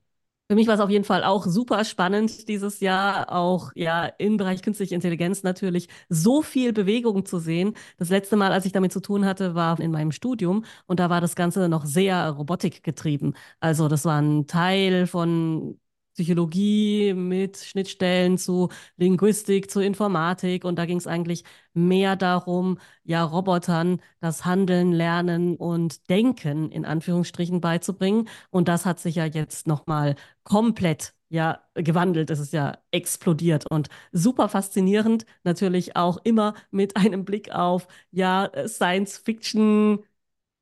[0.49, 4.37] Für mich war es auf jeden Fall auch super spannend dieses Jahr, auch ja im
[4.37, 7.75] Bereich künstliche Intelligenz natürlich so viel Bewegung zu sehen.
[7.99, 11.11] Das letzte Mal, als ich damit zu tun hatte, war in meinem Studium und da
[11.11, 13.35] war das Ganze noch sehr robotikgetrieben.
[13.59, 15.81] Also das war ein Teil von
[16.17, 20.65] Psychologie mit Schnittstellen zu Linguistik, zu Informatik.
[20.65, 21.45] Und da ging es eigentlich
[21.75, 28.29] mehr darum, ja, Robotern das Handeln, Lernen und Denken in Anführungsstrichen beizubringen.
[28.51, 32.31] Und das hat sich ja jetzt nochmal komplett ja gewandelt.
[32.31, 35.27] Es ist ja explodiert und super faszinierend.
[35.45, 40.05] Natürlich auch immer mit einem Blick auf ja Science Fiction.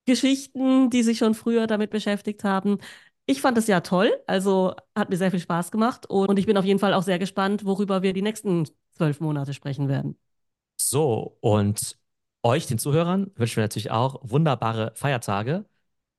[0.06, 2.78] Geschichten, die sich schon früher damit beschäftigt haben.
[3.26, 6.58] Ich fand es ja toll, also hat mir sehr viel Spaß gemacht und ich bin
[6.58, 10.18] auf jeden Fall auch sehr gespannt, worüber wir die nächsten zwölf Monate sprechen werden.
[10.76, 11.96] So, und
[12.42, 15.64] euch, den Zuhörern, wünschen wir natürlich auch wunderbare Feiertage,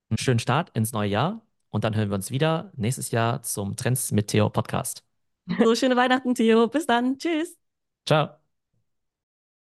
[0.10, 3.76] einen schönen Start ins neue Jahr und dann hören wir uns wieder nächstes Jahr zum
[3.76, 5.04] Trends mit Theo Podcast.
[5.60, 6.68] So, schöne Weihnachten, Theo.
[6.68, 7.18] Bis dann.
[7.20, 7.58] Tschüss.
[8.06, 8.45] Ciao.